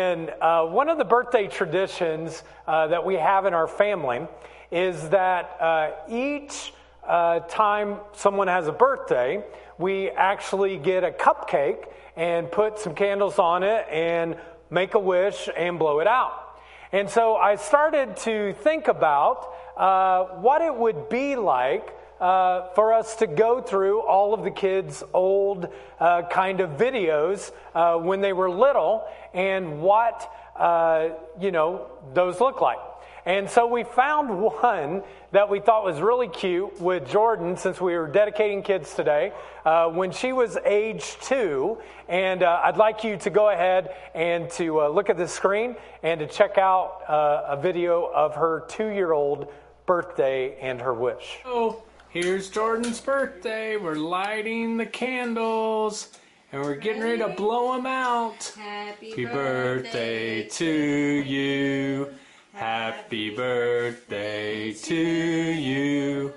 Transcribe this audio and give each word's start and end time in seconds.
And 0.00 0.28
uh, 0.40 0.64
one 0.64 0.88
of 0.88 0.98
the 0.98 1.04
birthday 1.04 1.46
traditions 1.46 2.42
uh, 2.66 2.88
that 2.88 3.06
we 3.06 3.14
have 3.14 3.46
in 3.46 3.54
our 3.54 3.68
family 3.68 4.26
is 4.72 5.10
that 5.10 5.56
uh, 5.60 5.92
each 6.10 6.72
uh, 7.06 7.38
time 7.38 7.98
someone 8.12 8.48
has 8.48 8.66
a 8.66 8.72
birthday, 8.72 9.44
we 9.78 10.10
actually 10.10 10.78
get 10.78 11.04
a 11.04 11.12
cupcake 11.12 11.86
and 12.16 12.50
put 12.50 12.80
some 12.80 12.96
candles 12.96 13.38
on 13.38 13.62
it 13.62 13.86
and 13.88 14.36
make 14.68 14.94
a 14.94 14.98
wish 14.98 15.48
and 15.56 15.78
blow 15.78 16.00
it 16.00 16.08
out. 16.08 16.58
And 16.90 17.08
so 17.08 17.36
I 17.36 17.54
started 17.54 18.16
to 18.16 18.52
think 18.64 18.88
about 18.88 19.54
uh, 19.76 20.24
what 20.40 20.60
it 20.60 20.74
would 20.74 21.08
be 21.08 21.36
like 21.36 21.88
uh, 22.20 22.68
for 22.74 22.92
us 22.92 23.16
to 23.16 23.26
go 23.26 23.60
through 23.60 24.00
all 24.00 24.34
of 24.34 24.44
the 24.44 24.50
kids' 24.50 25.02
old 25.12 25.68
uh, 26.00 26.22
kind 26.22 26.60
of 26.60 26.70
videos 26.70 27.52
uh, 27.74 27.96
when 27.96 28.20
they 28.20 28.32
were 28.32 28.50
little 28.50 29.06
and 29.32 29.80
what, 29.80 30.32
uh, 30.56 31.08
you 31.40 31.50
know, 31.50 31.86
those 32.12 32.40
look 32.40 32.60
like. 32.60 32.78
And 33.26 33.48
so 33.48 33.66
we 33.66 33.84
found 33.84 34.38
one 34.42 35.02
that 35.32 35.48
we 35.48 35.58
thought 35.58 35.82
was 35.82 36.00
really 36.00 36.28
cute 36.28 36.78
with 36.80 37.08
Jordan, 37.08 37.56
since 37.56 37.80
we 37.80 37.96
were 37.96 38.06
dedicating 38.06 38.62
kids 38.62 38.94
today, 38.94 39.32
uh, 39.64 39.88
when 39.88 40.12
she 40.12 40.32
was 40.32 40.58
age 40.64 41.16
two. 41.22 41.78
And 42.06 42.42
uh, 42.42 42.60
I'd 42.62 42.76
like 42.76 43.02
you 43.02 43.16
to 43.18 43.30
go 43.30 43.48
ahead 43.48 43.94
and 44.14 44.50
to 44.50 44.82
uh, 44.82 44.88
look 44.88 45.08
at 45.08 45.16
the 45.16 45.26
screen 45.26 45.74
and 46.02 46.20
to 46.20 46.26
check 46.26 46.58
out 46.58 47.08
uh, 47.08 47.44
a 47.48 47.56
video 47.56 48.10
of 48.14 48.34
her 48.34 48.64
two 48.68 48.88
year 48.88 49.12
old 49.12 49.50
birthday 49.86 50.58
and 50.60 50.80
her 50.80 50.92
wish. 50.92 51.38
Oh, 51.46 51.82
here's 52.14 52.48
Jordan's 52.48 53.00
birthday. 53.00 53.76
We're 53.76 53.96
lighting 53.96 54.76
the 54.76 54.86
candles. 54.86 56.16
And 56.52 56.62
we're 56.62 56.76
getting 56.76 57.02
ready 57.02 57.18
to 57.18 57.30
blow 57.30 57.74
them 57.74 57.86
out. 57.86 58.54
Happy, 58.56 59.10
Happy 59.10 59.24
birthday 59.24 60.48
to 60.48 61.24
you. 61.26 62.14
Happy 62.52 63.34
birthday 63.34 64.72
to 64.72 64.94
you. 64.94 66.32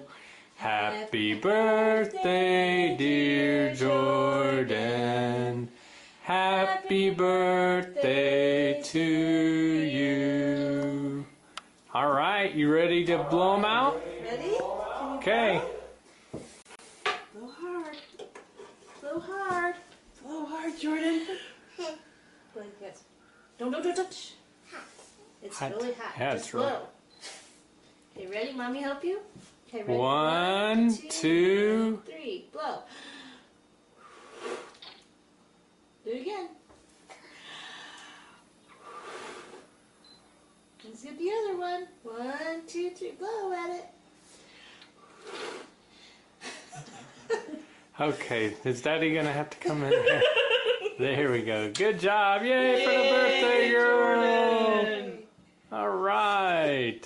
Happy 0.56 1.36
birthday, 1.36 2.98
dear 2.98 3.76
Jordan. 3.76 5.70
Happy 6.24 7.12
birthday 7.12 8.82
to 8.82 9.00
you. 9.00 11.26
All 11.94 12.12
right, 12.12 12.52
you 12.56 12.74
ready 12.74 13.06
to 13.06 13.20
blow 13.30 13.56
them 13.56 13.66
out? 13.66 14.02
Ready? 15.28 15.58
Okay. 15.58 15.62
Blow 17.36 17.50
hard. 17.60 17.98
Blow 19.02 19.20
hard. 19.20 19.76
Blow 20.24 20.46
hard, 20.46 20.80
Jordan. 20.80 21.22
Like 22.56 22.80
this. 22.80 23.04
Don't, 23.60 23.70
don't, 23.72 23.84
don't 23.84 23.96
touch. 23.96 24.34
It's 25.44 25.60
Hot. 25.60 25.72
really 25.74 25.94
hot. 25.94 26.14
Yeah, 26.18 26.34
Just 26.34 26.46
it's 26.46 26.54
really- 26.56 26.66
blow. 26.70 26.82
Okay, 28.18 28.28
ready? 28.28 28.54
Mommy 28.54 28.82
help 28.82 29.04
you? 29.04 29.20
Okay, 29.68 29.84
ready? 29.84 29.94
One, 30.00 30.98
two. 31.10 32.02
three. 32.08 32.48
Blow. 32.52 32.80
Do 36.04 36.10
it 36.10 36.22
again. 36.22 36.50
Let's 40.84 41.04
get 41.04 41.20
the 41.20 41.30
other 41.30 41.60
one. 41.60 41.88
One, 42.02 42.62
two, 42.66 42.90
three. 42.90 43.12
Blow 43.12 43.54
at 43.54 43.70
it. 43.70 43.86
Okay, 48.00 48.56
is 48.64 48.84
Daddy 48.84 49.14
gonna 49.16 49.34
have 49.34 49.50
to 49.50 49.58
come 49.58 49.84
in 49.84 49.92
here? 49.92 50.22
There 51.00 51.32
we 51.32 51.42
go. 51.42 51.72
Good 51.72 52.00
job. 52.00 52.44
Yay 52.44 52.86
for 52.86 52.92
the 52.92 52.98
birthday 53.10 53.72
girl. 53.72 54.08
All 55.72 55.90
right. 55.90 57.00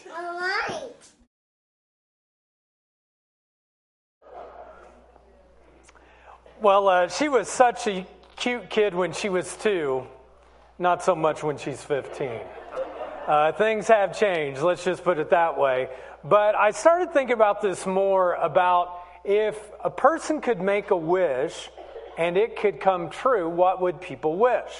Well, 6.62 6.88
uh, 6.90 7.08
she 7.08 7.28
was 7.28 7.48
such 7.48 7.88
a 7.88 8.06
cute 8.36 8.70
kid 8.70 8.94
when 8.94 9.14
she 9.14 9.30
was 9.30 9.58
two, 9.58 10.06
not 10.78 11.04
so 11.04 11.16
much 11.16 11.42
when 11.42 11.58
she's 11.58 11.84
15. 11.84 12.40
Uh, 13.28 13.52
things 13.52 13.88
have 13.88 14.18
changed, 14.18 14.62
let's 14.62 14.84
just 14.84 15.04
put 15.04 15.20
it 15.20 15.30
that 15.30 15.58
way. 15.58 15.90
But 16.24 16.56
I 16.56 16.72
started 16.72 17.14
thinking 17.14 17.34
about 17.34 17.62
this 17.62 17.86
more 17.86 18.34
about 18.34 19.00
if 19.24 19.58
a 19.84 19.92
person 19.92 20.42
could 20.42 20.60
make 20.60 20.90
a 20.90 20.98
wish 20.98 21.70
and 22.18 22.36
it 22.36 22.56
could 22.56 22.80
come 22.80 23.12
true, 23.12 23.48
what 23.48 23.80
would 23.80 24.02
people 24.02 24.38
wish? 24.38 24.72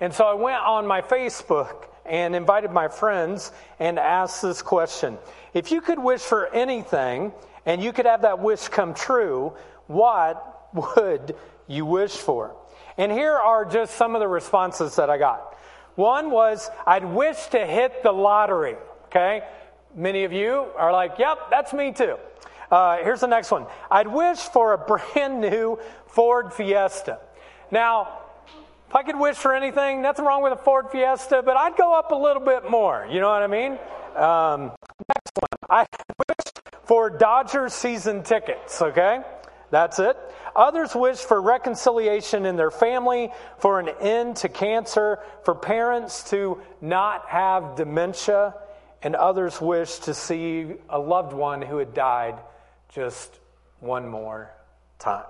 And 0.00 0.12
so 0.12 0.24
I 0.24 0.34
went 0.34 0.60
on 0.62 0.86
my 0.86 1.02
Facebook 1.02 1.86
and 2.04 2.34
invited 2.34 2.72
my 2.72 2.88
friends 2.88 3.52
and 3.78 3.98
asked 3.98 4.42
this 4.42 4.60
question 4.60 5.16
If 5.54 5.70
you 5.70 5.80
could 5.80 5.98
wish 5.98 6.20
for 6.20 6.52
anything 6.52 7.32
and 7.64 7.82
you 7.82 7.92
could 7.92 8.06
have 8.06 8.22
that 8.22 8.40
wish 8.40 8.68
come 8.68 8.94
true, 8.94 9.54
what 9.86 10.68
would 10.74 11.36
you 11.68 11.86
wish 11.86 12.12
for? 12.12 12.56
And 12.98 13.10
here 13.10 13.34
are 13.34 13.64
just 13.64 13.94
some 13.94 14.16
of 14.16 14.20
the 14.20 14.28
responses 14.28 14.96
that 14.96 15.10
I 15.10 15.18
got. 15.18 15.53
One 15.94 16.30
was, 16.30 16.70
I'd 16.86 17.04
wish 17.04 17.46
to 17.48 17.64
hit 17.64 18.02
the 18.02 18.12
lottery. 18.12 18.76
Okay? 19.06 19.42
Many 19.94 20.24
of 20.24 20.32
you 20.32 20.66
are 20.76 20.92
like, 20.92 21.18
yep, 21.18 21.50
that's 21.50 21.72
me 21.72 21.92
too. 21.92 22.16
Uh, 22.70 22.98
here's 22.98 23.20
the 23.20 23.28
next 23.28 23.50
one. 23.50 23.66
I'd 23.90 24.08
wish 24.08 24.38
for 24.38 24.72
a 24.72 24.78
brand 25.14 25.40
new 25.40 25.78
Ford 26.06 26.52
Fiesta. 26.52 27.18
Now, 27.70 28.20
if 28.88 28.96
I 28.96 29.02
could 29.02 29.18
wish 29.18 29.36
for 29.36 29.54
anything, 29.54 30.02
nothing 30.02 30.24
wrong 30.24 30.42
with 30.42 30.52
a 30.52 30.56
Ford 30.56 30.86
Fiesta, 30.90 31.42
but 31.44 31.56
I'd 31.56 31.76
go 31.76 31.96
up 31.96 32.12
a 32.12 32.16
little 32.16 32.42
bit 32.42 32.70
more. 32.70 33.06
You 33.10 33.20
know 33.20 33.28
what 33.28 33.42
I 33.42 33.46
mean? 33.46 33.72
Um, 34.16 34.72
next 35.08 35.32
one. 35.38 35.70
I 35.70 35.86
wish 36.28 36.52
for 36.84 37.10
Dodgers 37.10 37.72
season 37.72 38.22
tickets, 38.22 38.80
okay? 38.82 39.20
That's 39.70 39.98
it. 39.98 40.16
Others 40.54 40.94
wish 40.94 41.18
for 41.18 41.40
reconciliation 41.40 42.46
in 42.46 42.56
their 42.56 42.70
family, 42.70 43.32
for 43.58 43.80
an 43.80 43.88
end 44.00 44.36
to 44.36 44.48
cancer, 44.48 45.18
for 45.44 45.54
parents 45.54 46.30
to 46.30 46.60
not 46.80 47.28
have 47.28 47.76
dementia, 47.76 48.54
and 49.02 49.16
others 49.16 49.60
wish 49.60 49.98
to 50.00 50.14
see 50.14 50.74
a 50.88 50.98
loved 50.98 51.32
one 51.32 51.60
who 51.60 51.78
had 51.78 51.92
died 51.92 52.36
just 52.94 53.38
one 53.80 54.08
more 54.08 54.50
time. 54.98 55.24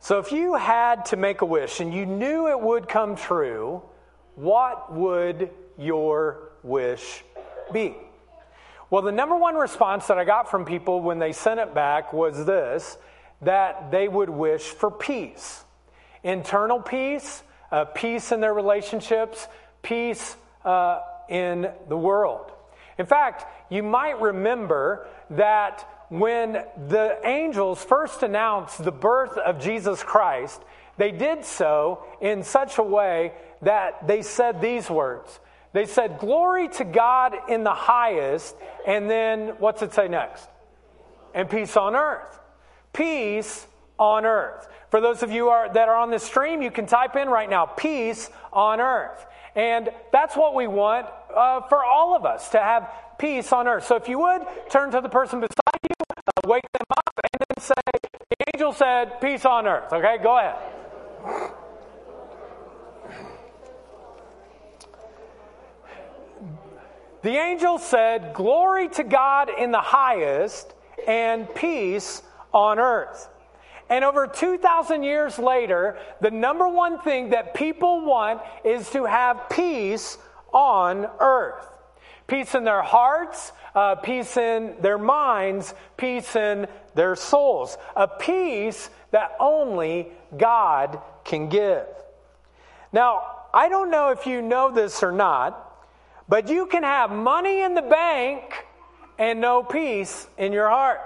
So, 0.00 0.18
if 0.18 0.32
you 0.32 0.54
had 0.54 1.06
to 1.06 1.16
make 1.16 1.40
a 1.40 1.46
wish 1.46 1.80
and 1.80 1.94
you 1.94 2.04
knew 2.04 2.48
it 2.48 2.60
would 2.60 2.88
come 2.88 3.16
true, 3.16 3.82
what 4.34 4.92
would 4.92 5.50
your 5.78 6.50
wish 6.62 7.24
be? 7.72 7.94
Well, 8.94 9.02
the 9.02 9.10
number 9.10 9.34
one 9.34 9.56
response 9.56 10.06
that 10.06 10.18
I 10.18 10.24
got 10.24 10.48
from 10.48 10.64
people 10.64 11.00
when 11.00 11.18
they 11.18 11.32
sent 11.32 11.58
it 11.58 11.74
back 11.74 12.12
was 12.12 12.46
this 12.46 12.96
that 13.42 13.90
they 13.90 14.06
would 14.06 14.30
wish 14.30 14.62
for 14.62 14.88
peace 14.88 15.64
internal 16.22 16.80
peace, 16.80 17.42
uh, 17.72 17.86
peace 17.86 18.30
in 18.30 18.40
their 18.40 18.54
relationships, 18.54 19.48
peace 19.82 20.36
uh, 20.64 21.00
in 21.28 21.72
the 21.88 21.96
world. 21.96 22.52
In 22.96 23.04
fact, 23.04 23.44
you 23.68 23.82
might 23.82 24.20
remember 24.20 25.08
that 25.30 25.84
when 26.08 26.52
the 26.86 27.18
angels 27.24 27.82
first 27.82 28.22
announced 28.22 28.84
the 28.84 28.92
birth 28.92 29.36
of 29.38 29.58
Jesus 29.58 30.04
Christ, 30.04 30.62
they 30.98 31.10
did 31.10 31.44
so 31.44 32.04
in 32.20 32.44
such 32.44 32.78
a 32.78 32.84
way 32.84 33.32
that 33.60 34.06
they 34.06 34.22
said 34.22 34.60
these 34.60 34.88
words. 34.88 35.40
They 35.74 35.86
said, 35.86 36.20
Glory 36.20 36.68
to 36.68 36.84
God 36.84 37.34
in 37.48 37.64
the 37.64 37.74
highest, 37.74 38.54
and 38.86 39.10
then 39.10 39.56
what's 39.58 39.82
it 39.82 39.92
say 39.92 40.08
next? 40.08 40.48
And 41.34 41.50
peace 41.50 41.76
on 41.76 41.96
earth. 41.96 42.38
Peace 42.92 43.66
on 43.98 44.24
earth. 44.24 44.68
For 44.90 45.00
those 45.00 45.24
of 45.24 45.32
you 45.32 45.48
are, 45.48 45.72
that 45.74 45.88
are 45.88 45.96
on 45.96 46.10
the 46.10 46.20
stream, 46.20 46.62
you 46.62 46.70
can 46.70 46.86
type 46.86 47.16
in 47.16 47.28
right 47.28 47.50
now, 47.50 47.66
peace 47.66 48.30
on 48.52 48.80
earth. 48.80 49.26
And 49.56 49.90
that's 50.12 50.36
what 50.36 50.54
we 50.54 50.68
want 50.68 51.06
uh, 51.34 51.62
for 51.62 51.84
all 51.84 52.14
of 52.14 52.24
us 52.24 52.50
to 52.50 52.60
have 52.60 52.88
peace 53.18 53.52
on 53.52 53.66
earth. 53.66 53.84
So 53.84 53.96
if 53.96 54.08
you 54.08 54.20
would, 54.20 54.42
turn 54.70 54.92
to 54.92 55.00
the 55.00 55.08
person 55.08 55.40
beside 55.40 55.80
you, 55.82 55.94
uh, 56.28 56.48
wake 56.48 56.70
them 56.72 56.86
up, 56.90 57.20
and 57.32 57.44
then 57.48 57.64
say, 57.64 57.74
The 58.30 58.36
angel 58.54 58.72
said, 58.72 59.20
Peace 59.20 59.44
on 59.44 59.66
earth. 59.66 59.92
Okay, 59.92 60.18
go 60.22 60.38
ahead. 60.38 61.54
The 67.24 67.38
angel 67.38 67.78
said, 67.78 68.34
Glory 68.34 68.90
to 68.90 69.02
God 69.02 69.48
in 69.48 69.72
the 69.72 69.80
highest, 69.80 70.74
and 71.08 71.52
peace 71.54 72.20
on 72.52 72.78
earth. 72.78 73.30
And 73.88 74.04
over 74.04 74.26
2,000 74.26 75.02
years 75.02 75.38
later, 75.38 75.96
the 76.20 76.30
number 76.30 76.68
one 76.68 77.00
thing 77.00 77.30
that 77.30 77.54
people 77.54 78.04
want 78.04 78.42
is 78.62 78.90
to 78.90 79.06
have 79.06 79.48
peace 79.48 80.18
on 80.52 81.08
earth. 81.18 81.66
Peace 82.26 82.54
in 82.54 82.64
their 82.64 82.82
hearts, 82.82 83.52
uh, 83.74 83.94
peace 83.94 84.36
in 84.36 84.74
their 84.82 84.98
minds, 84.98 85.72
peace 85.96 86.36
in 86.36 86.66
their 86.94 87.16
souls. 87.16 87.78
A 87.96 88.06
peace 88.06 88.90
that 89.12 89.34
only 89.40 90.08
God 90.36 91.00
can 91.24 91.48
give. 91.48 91.86
Now, 92.92 93.22
I 93.54 93.70
don't 93.70 93.90
know 93.90 94.10
if 94.10 94.26
you 94.26 94.42
know 94.42 94.70
this 94.70 95.02
or 95.02 95.10
not, 95.10 95.63
but 96.28 96.48
you 96.48 96.66
can 96.66 96.82
have 96.82 97.10
money 97.10 97.62
in 97.62 97.74
the 97.74 97.82
bank 97.82 98.42
and 99.18 99.40
no 99.40 99.62
peace 99.62 100.26
in 100.38 100.52
your 100.52 100.68
heart. 100.68 101.00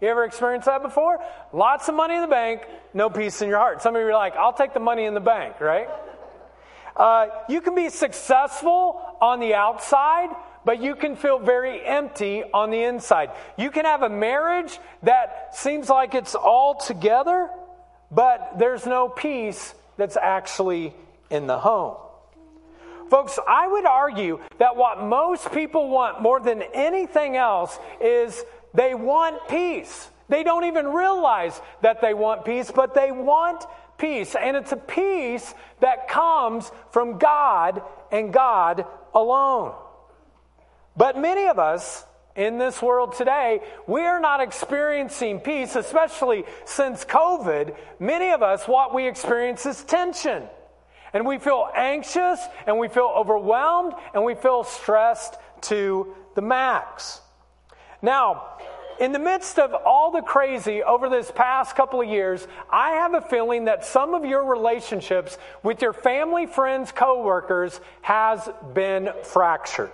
You 0.00 0.08
ever 0.08 0.24
experienced 0.24 0.66
that 0.66 0.82
before? 0.82 1.18
Lots 1.52 1.88
of 1.88 1.94
money 1.94 2.14
in 2.14 2.20
the 2.20 2.28
bank, 2.28 2.62
no 2.94 3.10
peace 3.10 3.42
in 3.42 3.48
your 3.48 3.58
heart. 3.58 3.82
Some 3.82 3.96
of 3.96 4.00
you 4.00 4.08
are 4.08 4.12
like, 4.12 4.36
I'll 4.36 4.52
take 4.52 4.74
the 4.74 4.80
money 4.80 5.04
in 5.04 5.14
the 5.14 5.20
bank, 5.20 5.60
right? 5.60 5.88
Uh, 6.96 7.28
you 7.48 7.60
can 7.60 7.74
be 7.74 7.88
successful 7.88 9.00
on 9.20 9.40
the 9.40 9.54
outside, 9.54 10.30
but 10.64 10.80
you 10.80 10.94
can 10.94 11.16
feel 11.16 11.38
very 11.38 11.84
empty 11.84 12.44
on 12.52 12.70
the 12.70 12.82
inside. 12.82 13.30
You 13.56 13.70
can 13.70 13.84
have 13.84 14.02
a 14.02 14.08
marriage 14.08 14.78
that 15.02 15.56
seems 15.56 15.88
like 15.88 16.14
it's 16.14 16.34
all 16.34 16.74
together, 16.74 17.50
but 18.10 18.58
there's 18.58 18.86
no 18.86 19.08
peace 19.08 19.74
that's 19.96 20.16
actually 20.16 20.94
in 21.30 21.46
the 21.46 21.58
home. 21.58 21.96
Folks, 23.10 23.38
I 23.48 23.66
would 23.66 23.86
argue 23.86 24.40
that 24.58 24.76
what 24.76 25.02
most 25.02 25.50
people 25.52 25.88
want 25.88 26.20
more 26.20 26.40
than 26.40 26.62
anything 26.74 27.36
else 27.36 27.78
is 28.00 28.44
they 28.74 28.94
want 28.94 29.48
peace. 29.48 30.10
They 30.28 30.42
don't 30.42 30.64
even 30.64 30.88
realize 30.88 31.58
that 31.80 32.00
they 32.00 32.12
want 32.12 32.44
peace, 32.44 32.70
but 32.70 32.94
they 32.94 33.12
want 33.12 33.64
peace. 33.96 34.34
And 34.34 34.56
it's 34.56 34.72
a 34.72 34.76
peace 34.76 35.54
that 35.80 36.08
comes 36.08 36.70
from 36.90 37.18
God 37.18 37.82
and 38.12 38.32
God 38.32 38.84
alone. 39.14 39.74
But 40.96 41.18
many 41.18 41.46
of 41.46 41.58
us 41.58 42.04
in 42.36 42.58
this 42.58 42.82
world 42.82 43.14
today, 43.16 43.60
we 43.86 44.02
are 44.02 44.20
not 44.20 44.40
experiencing 44.40 45.40
peace, 45.40 45.76
especially 45.76 46.44
since 46.66 47.04
COVID. 47.04 47.74
Many 47.98 48.30
of 48.30 48.42
us, 48.42 48.68
what 48.68 48.94
we 48.94 49.08
experience 49.08 49.64
is 49.66 49.82
tension. 49.82 50.44
And 51.12 51.26
we 51.26 51.38
feel 51.38 51.68
anxious 51.74 52.40
and 52.66 52.78
we 52.78 52.88
feel 52.88 53.12
overwhelmed 53.16 53.94
and 54.14 54.24
we 54.24 54.34
feel 54.34 54.64
stressed 54.64 55.36
to 55.62 56.14
the 56.34 56.42
max. 56.42 57.20
Now, 58.02 58.58
in 59.00 59.12
the 59.12 59.18
midst 59.18 59.58
of 59.58 59.72
all 59.86 60.10
the 60.10 60.22
crazy 60.22 60.82
over 60.82 61.08
this 61.08 61.30
past 61.30 61.76
couple 61.76 62.00
of 62.00 62.08
years, 62.08 62.46
I 62.70 62.90
have 62.90 63.14
a 63.14 63.20
feeling 63.20 63.66
that 63.66 63.84
some 63.84 64.12
of 64.12 64.24
your 64.24 64.44
relationships 64.44 65.38
with 65.62 65.82
your 65.82 65.92
family, 65.92 66.46
friends, 66.46 66.90
coworkers 66.90 67.80
has 68.02 68.48
been 68.74 69.10
fractured. 69.22 69.92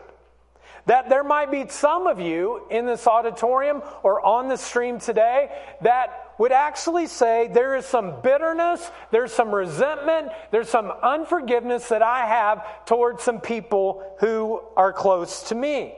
That 0.87 1.09
there 1.09 1.25
might 1.25 1.51
be 1.51 1.67
some 1.69 2.07
of 2.07 2.21
you 2.21 2.67
in 2.71 2.87
this 2.87 3.07
auditorium 3.07 3.83
or 4.03 4.25
on 4.25 4.49
the 4.49 4.57
stream 4.57 4.99
today 4.99 5.51
that 5.81 6.24
would 6.39 6.53
actually 6.53 7.07
say 7.07 7.49
there 7.53 7.77
is 7.77 7.87
some 7.87 8.21
bitterness, 8.23 8.91
there's 9.11 9.33
some 9.33 9.55
resentment, 9.55 10.31
there's 10.51 10.69
some 10.69 10.93
unforgiveness 11.03 11.89
that 11.89 12.03
I 12.03 12.27
have 12.27 12.87
towards 12.87 13.23
some 13.23 13.41
people 13.41 14.03
who 14.21 14.61
are 14.77 14.93
close 14.93 15.45
to 15.49 15.55
me. 15.55 15.95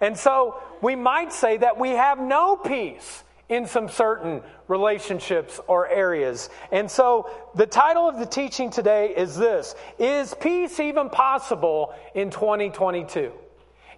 And 0.00 0.16
so 0.16 0.60
we 0.82 0.94
might 0.94 1.32
say 1.32 1.56
that 1.58 1.78
we 1.78 1.90
have 1.90 2.18
no 2.18 2.56
peace 2.56 3.22
in 3.48 3.66
some 3.66 3.88
certain 3.88 4.42
relationships 4.68 5.60
or 5.68 5.88
areas. 5.88 6.50
And 6.72 6.90
so 6.90 7.30
the 7.54 7.66
title 7.66 8.08
of 8.08 8.18
the 8.18 8.26
teaching 8.26 8.70
today 8.70 9.14
is 9.16 9.36
this 9.36 9.74
Is 9.98 10.34
peace 10.34 10.80
even 10.80 11.10
possible 11.10 11.94
in 12.14 12.30
2022? 12.30 13.32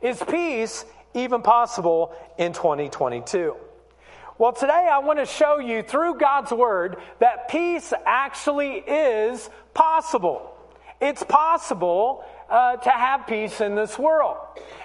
Is 0.03 0.23
peace 0.29 0.85
even 1.15 1.43
possible 1.43 2.15
in 2.37 2.53
2022? 2.53 3.57
Well, 4.39 4.53
today 4.53 4.89
I 4.89 4.99
want 4.99 5.19
to 5.19 5.27
show 5.27 5.59
you 5.59 5.83
through 5.83 6.15
God's 6.15 6.53
Word 6.53 6.99
that 7.19 7.49
peace 7.49 7.93
actually 8.07 8.75
is 8.75 9.51
possible. 9.75 10.55
It's 11.01 11.25
possible 11.25 12.25
uh, 12.49 12.77
to 12.77 12.89
have 12.89 13.27
peace 13.27 13.61
in 13.61 13.75
this 13.75 13.99
world. 13.99 14.37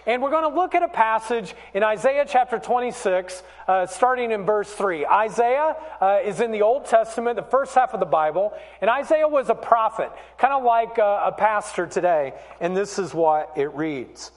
And 0.07 0.23
we're 0.23 0.31
going 0.31 0.51
to 0.51 0.59
look 0.59 0.73
at 0.73 0.81
a 0.81 0.87
passage 0.87 1.53
in 1.75 1.83
Isaiah 1.83 2.25
chapter 2.27 2.57
26, 2.57 3.43
uh, 3.67 3.85
starting 3.85 4.31
in 4.31 4.43
verse 4.43 4.73
3. 4.73 5.05
Isaiah 5.05 5.75
uh, 6.01 6.17
is 6.25 6.41
in 6.41 6.51
the 6.51 6.63
Old 6.63 6.85
Testament, 6.85 7.35
the 7.35 7.43
first 7.43 7.75
half 7.75 7.93
of 7.93 7.99
the 7.99 8.07
Bible, 8.07 8.53
and 8.81 8.89
Isaiah 8.89 9.27
was 9.27 9.51
a 9.51 9.55
prophet, 9.55 10.11
kind 10.39 10.53
of 10.53 10.63
like 10.63 10.97
uh, 10.97 11.25
a 11.25 11.31
pastor 11.31 11.85
today. 11.85 12.33
And 12.59 12.75
this 12.75 12.97
is 12.97 13.13
what 13.13 13.55
it 13.55 13.71
reads 13.75 14.31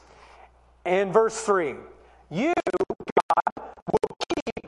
in 0.84 1.10
verse 1.10 1.40
3 1.40 1.74
You, 2.30 2.52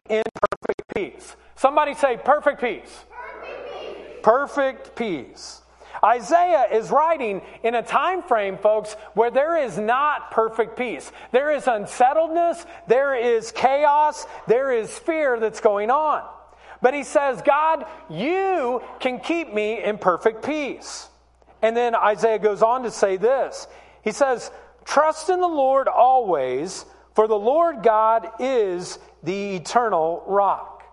in 0.08 0.22
perfect 0.34 0.94
peace. 0.94 1.36
Somebody 1.56 1.94
say, 1.94 2.16
perfect 2.16 2.60
peace. 2.60 3.04
Perfect 3.10 3.72
peace. 3.72 4.20
Perfect 4.22 4.96
peace. 4.96 5.62
Isaiah 6.04 6.68
is 6.72 6.90
writing 6.90 7.42
in 7.62 7.74
a 7.74 7.82
time 7.82 8.22
frame, 8.22 8.58
folks, 8.58 8.94
where 9.14 9.30
there 9.30 9.56
is 9.56 9.78
not 9.78 10.30
perfect 10.30 10.76
peace. 10.76 11.10
There 11.32 11.50
is 11.50 11.66
unsettledness, 11.66 12.64
there 12.86 13.16
is 13.16 13.52
chaos, 13.52 14.26
there 14.46 14.72
is 14.72 14.96
fear 14.96 15.40
that's 15.40 15.60
going 15.60 15.90
on. 15.90 16.22
But 16.80 16.94
he 16.94 17.02
says, 17.02 17.42
God, 17.42 17.84
you 18.08 18.82
can 19.00 19.18
keep 19.18 19.52
me 19.52 19.82
in 19.82 19.98
perfect 19.98 20.44
peace. 20.44 21.08
And 21.60 21.76
then 21.76 21.96
Isaiah 21.96 22.38
goes 22.38 22.62
on 22.62 22.84
to 22.84 22.90
say 22.90 23.16
this 23.16 23.66
He 24.02 24.12
says, 24.12 24.50
Trust 24.84 25.28
in 25.28 25.40
the 25.40 25.48
Lord 25.48 25.88
always, 25.88 26.84
for 27.14 27.26
the 27.26 27.38
Lord 27.38 27.82
God 27.82 28.28
is 28.38 28.98
the 29.22 29.56
eternal 29.56 30.22
rock. 30.26 30.84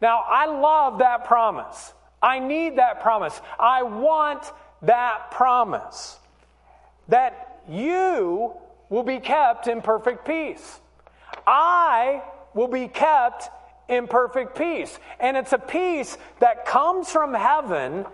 Now, 0.00 0.24
I 0.26 0.46
love 0.46 0.98
that 0.98 1.24
promise. 1.24 1.92
I 2.22 2.38
need 2.38 2.76
that 2.76 3.00
promise. 3.00 3.40
I 3.58 3.82
want 3.82 4.50
that 4.82 5.30
promise 5.30 6.18
that 7.08 7.62
you 7.68 8.52
will 8.88 9.02
be 9.02 9.18
kept 9.18 9.68
in 9.68 9.82
perfect 9.82 10.26
peace. 10.26 10.80
I 11.46 12.22
will 12.54 12.68
be 12.68 12.88
kept 12.88 13.50
in 13.88 14.06
perfect 14.06 14.56
peace. 14.56 14.98
And 15.20 15.36
it's 15.36 15.52
a 15.52 15.58
peace 15.58 16.16
that 16.40 16.66
comes 16.66 17.10
from 17.10 17.34
heaven 17.34 18.06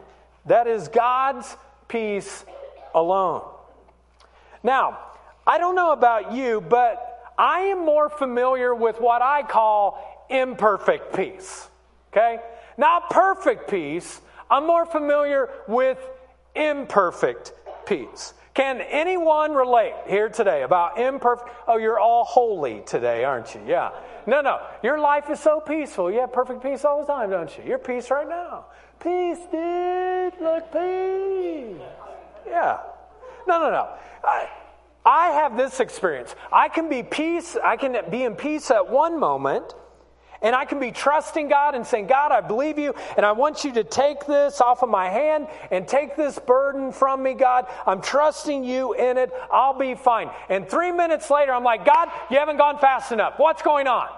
that 0.47 0.67
is 0.67 0.89
God's 0.89 1.57
peace 1.89 2.45
alone. 2.95 3.43
Now, 4.63 4.99
I 5.47 5.59
don't 5.59 5.75
know 5.75 5.93
about 5.93 6.33
you, 6.33 6.61
but 6.61 7.12
I 7.39 7.61
am 7.61 7.85
more 7.85 8.09
familiar 8.09 8.75
with 8.75 9.01
what 9.01 9.23
I 9.23 9.43
call 9.43 10.27
imperfect 10.31 11.15
peace. 11.15 11.69
Okay? 12.13 12.39
Not 12.77 13.11
perfect 13.11 13.71
peace. 13.71 14.21
I'm 14.51 14.67
more 14.67 14.87
familiar 14.87 15.49
with 15.67 15.99
imperfect 16.55 17.53
peace. 17.87 18.35
Can 18.55 18.83
anyone 18.83 19.55
relate 19.55 19.95
here 20.07 20.29
today 20.29 20.63
about 20.63 20.99
imperfect? 20.99 21.49
Oh, 21.67 21.79
you're 21.79 21.99
all 21.99 22.25
holy 22.25 22.83
today, 22.85 23.25
aren't 23.25 23.55
you? 23.55 23.63
Yeah. 23.67 23.93
No, 24.27 24.43
no. 24.43 24.61
Your 24.83 24.99
life 24.99 25.31
is 25.31 25.41
so 25.41 25.59
peaceful. 25.59 26.11
You 26.11 26.21
have 26.21 26.33
perfect 26.33 26.63
peace 26.63 26.85
all 26.85 27.01
the 27.01 27.07
time, 27.07 27.31
don't 27.31 27.57
you? 27.57 27.65
You're 27.65 27.79
peace 27.79 28.11
right 28.11 28.29
now. 28.29 28.67
Peace, 29.01 29.39
dude. 29.51 30.35
Look, 30.41 30.71
peace. 30.71 31.81
Yeah. 32.47 32.79
No, 33.49 33.59
no, 33.59 33.71
no. 33.71 33.89
I, 34.23 34.49
I 35.05 35.31
have 35.31 35.57
this 35.57 35.81
experience. 35.81 36.35
I 36.53 36.69
can 36.69 36.89
be 36.89 37.03
peace, 37.03 37.57
I 37.63 37.77
can 37.77 37.97
be 38.11 38.23
in 38.23 38.37
peace 38.37 38.71
at 38.71 38.89
one 38.89 39.19
moment, 39.19 39.75
and 40.43 40.57
I 40.57 40.65
can 40.65 40.81
be 40.81 40.91
trusting 40.91 41.49
God 41.49 41.75
and 41.75 41.87
saying, 41.87 42.09
God, 42.09 42.33
I 42.33 42.41
believe 42.41 42.79
you, 42.79 42.95
and 43.17 43.25
I 43.25 43.33
want 43.33 43.65
you 43.65 43.73
to 43.75 43.85
take 43.85 44.27
this 44.27 44.61
off 44.61 44.83
of 44.83 44.89
my 44.89 45.09
hand 45.09 45.47
and 45.71 45.87
take 45.87 46.17
this 46.17 46.39
burden 46.39 46.93
from 46.93 47.23
me, 47.23 47.35
God. 47.35 47.67
I'm 47.87 48.03
trusting 48.03 48.65
you 48.65 48.93
in 48.95 49.19
it. 49.19 49.33
I'll 49.53 49.79
be 49.79 49.95
fine. 49.95 50.31
And 50.49 50.69
three 50.69 50.91
minutes 50.91 51.31
later, 51.31 51.53
I'm 51.53 51.65
like, 51.65 51.85
God, 51.85 52.09
you 52.31 52.39
haven't 52.39 52.57
gone 52.57 52.79
fast 52.79 53.13
enough. 53.13 53.35
What's 53.37 53.63
going 53.63 53.87
on? 53.87 54.09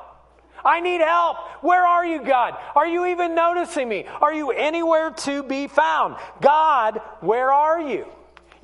I 0.65 0.81
need 0.81 1.03
help. 1.03 1.37
Where 1.61 1.85
are 1.85 2.07
you, 2.07 2.23
God? 2.23 2.57
Are 2.75 2.87
you 2.87 3.07
even 3.07 3.35
noticing 3.35 3.87
me? 3.87 4.07
Are 4.23 4.33
you 4.33 4.51
anywhere 4.51 5.11
to 5.11 5.43
be 5.43 5.67
found? 5.67 6.17
God, 6.41 7.03
where 7.21 7.53
are 7.53 7.81
you? 7.81 8.07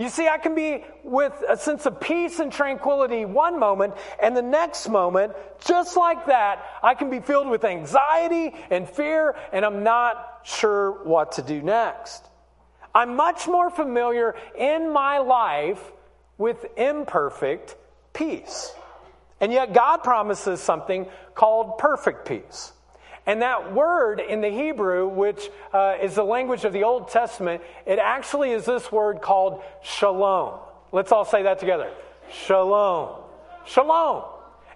You 0.01 0.09
see, 0.09 0.29
I 0.29 0.39
can 0.39 0.55
be 0.55 0.83
with 1.05 1.35
a 1.47 1.59
sense 1.59 1.85
of 1.85 2.01
peace 2.01 2.39
and 2.39 2.51
tranquility 2.51 3.27
one 3.27 3.59
moment, 3.59 3.93
and 4.19 4.35
the 4.35 4.41
next 4.41 4.89
moment, 4.89 5.35
just 5.63 5.95
like 5.95 6.25
that, 6.25 6.65
I 6.83 6.95
can 6.95 7.11
be 7.11 7.21
filled 7.21 7.51
with 7.51 7.65
anxiety 7.65 8.55
and 8.71 8.89
fear, 8.89 9.37
and 9.53 9.63
I'm 9.63 9.83
not 9.83 10.41
sure 10.43 11.05
what 11.05 11.33
to 11.33 11.43
do 11.43 11.61
next. 11.61 12.25
I'm 12.95 13.15
much 13.15 13.47
more 13.47 13.69
familiar 13.69 14.37
in 14.57 14.91
my 14.91 15.19
life 15.19 15.93
with 16.39 16.65
imperfect 16.79 17.77
peace. 18.15 18.73
And 19.39 19.53
yet, 19.53 19.75
God 19.75 19.99
promises 19.99 20.63
something 20.63 21.09
called 21.35 21.77
perfect 21.77 22.27
peace. 22.27 22.73
And 23.27 23.43
that 23.43 23.75
word 23.75 24.21
in 24.21 24.41
the 24.41 24.49
Hebrew, 24.49 25.09
which 25.09 25.49
uh, 25.73 25.97
is 26.03 26.15
the 26.15 26.25
language 26.25 26.65
of 26.65 26.73
the 26.73 26.85
Old 26.85 27.11
Testament, 27.11 27.63
it 27.87 27.99
actually 27.99 28.51
is 28.51 28.65
this 28.65 28.91
word 28.91 29.21
called 29.21 29.63
shalom. 29.83 30.59
Let's 30.93 31.13
all 31.13 31.25
say 31.25 31.43
that 31.45 31.61
together 31.61 31.91
shalom. 32.33 33.17
Shalom. 33.67 34.25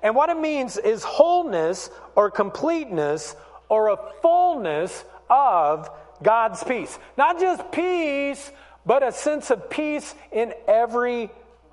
And 0.02 0.14
what 0.14 0.28
it 0.28 0.36
means 0.36 0.76
is 0.76 1.02
wholeness 1.02 1.88
or 2.14 2.30
completeness 2.30 3.34
or 3.68 3.88
a 3.88 3.98
fullness 4.20 5.04
of 5.30 5.88
God's 6.22 6.62
peace. 6.62 6.98
Not 7.16 7.40
just 7.40 7.72
peace, 7.72 8.52
but 8.84 9.02
a 9.02 9.12
sense 9.12 9.50
of 9.50 9.70
peace 9.70 10.14
in 10.30 10.52
every 10.68 11.30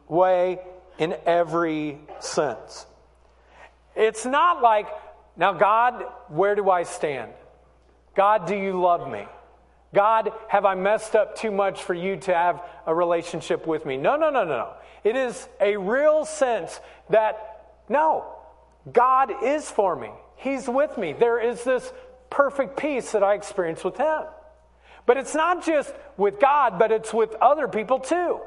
way, 0.07 0.59
in 0.97 1.15
every 1.25 1.99
sense. 2.19 2.85
It's 3.95 4.25
not 4.25 4.61
like, 4.61 4.87
now, 5.37 5.53
God, 5.53 6.05
where 6.27 6.55
do 6.55 6.69
I 6.69 6.83
stand? 6.83 7.31
God, 8.15 8.45
do 8.47 8.55
you 8.55 8.79
love 8.79 9.09
me? 9.09 9.25
God, 9.93 10.31
have 10.47 10.65
I 10.65 10.75
messed 10.75 11.15
up 11.15 11.35
too 11.35 11.51
much 11.51 11.83
for 11.83 11.93
you 11.93 12.17
to 12.17 12.33
have 12.33 12.63
a 12.85 12.95
relationship 12.95 13.67
with 13.67 13.85
me? 13.85 13.97
No, 13.97 14.15
no, 14.15 14.29
no, 14.29 14.43
no, 14.43 14.57
no. 14.57 14.73
It 15.03 15.15
is 15.15 15.47
a 15.59 15.77
real 15.77 16.25
sense 16.25 16.79
that, 17.09 17.73
no, 17.89 18.25
God 18.91 19.31
is 19.43 19.69
for 19.69 19.95
me. 19.95 20.09
He's 20.37 20.67
with 20.67 20.97
me. 20.97 21.13
There 21.13 21.39
is 21.39 21.63
this 21.63 21.91
perfect 22.29 22.77
peace 22.77 23.11
that 23.11 23.23
I 23.23 23.33
experience 23.33 23.83
with 23.83 23.97
Him. 23.97 24.23
But 25.05 25.17
it's 25.17 25.35
not 25.35 25.65
just 25.65 25.93
with 26.17 26.39
God, 26.39 26.79
but 26.79 26.91
it's 26.91 27.13
with 27.13 27.33
other 27.41 27.67
people 27.67 27.99
too. 27.99 28.39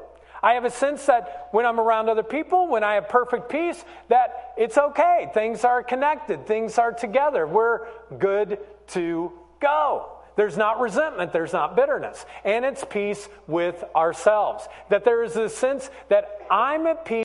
I 0.45 0.53
have 0.53 0.63
a 0.63 0.69
sense 0.69 1.07
that 1.07 1.47
when 1.53 1.65
I'm 1.65 1.79
around 1.79 2.07
other 2.07 2.21
people, 2.21 2.67
when 2.67 2.83
I 2.83 2.93
have 2.93 3.09
perfect 3.09 3.49
peace, 3.49 3.83
that 4.09 4.53
it's 4.55 4.77
okay. 4.77 5.31
Things 5.33 5.65
are 5.65 5.81
connected, 5.81 6.45
things 6.45 6.77
are 6.77 6.91
together. 6.91 7.47
We're 7.47 7.87
good 8.19 8.59
to 8.89 9.31
go. 9.59 10.07
There's 10.35 10.55
not 10.55 10.79
resentment, 10.79 11.33
there's 11.33 11.51
not 11.51 11.75
bitterness. 11.75 12.27
And 12.43 12.63
it's 12.63 12.85
peace 12.85 13.27
with 13.47 13.83
ourselves. 13.95 14.67
That 14.91 15.03
there 15.03 15.23
is 15.23 15.35
a 15.35 15.49
sense 15.49 15.89
that 16.09 16.41
I'm 16.51 16.85
at 16.85 17.05
peace 17.05 17.23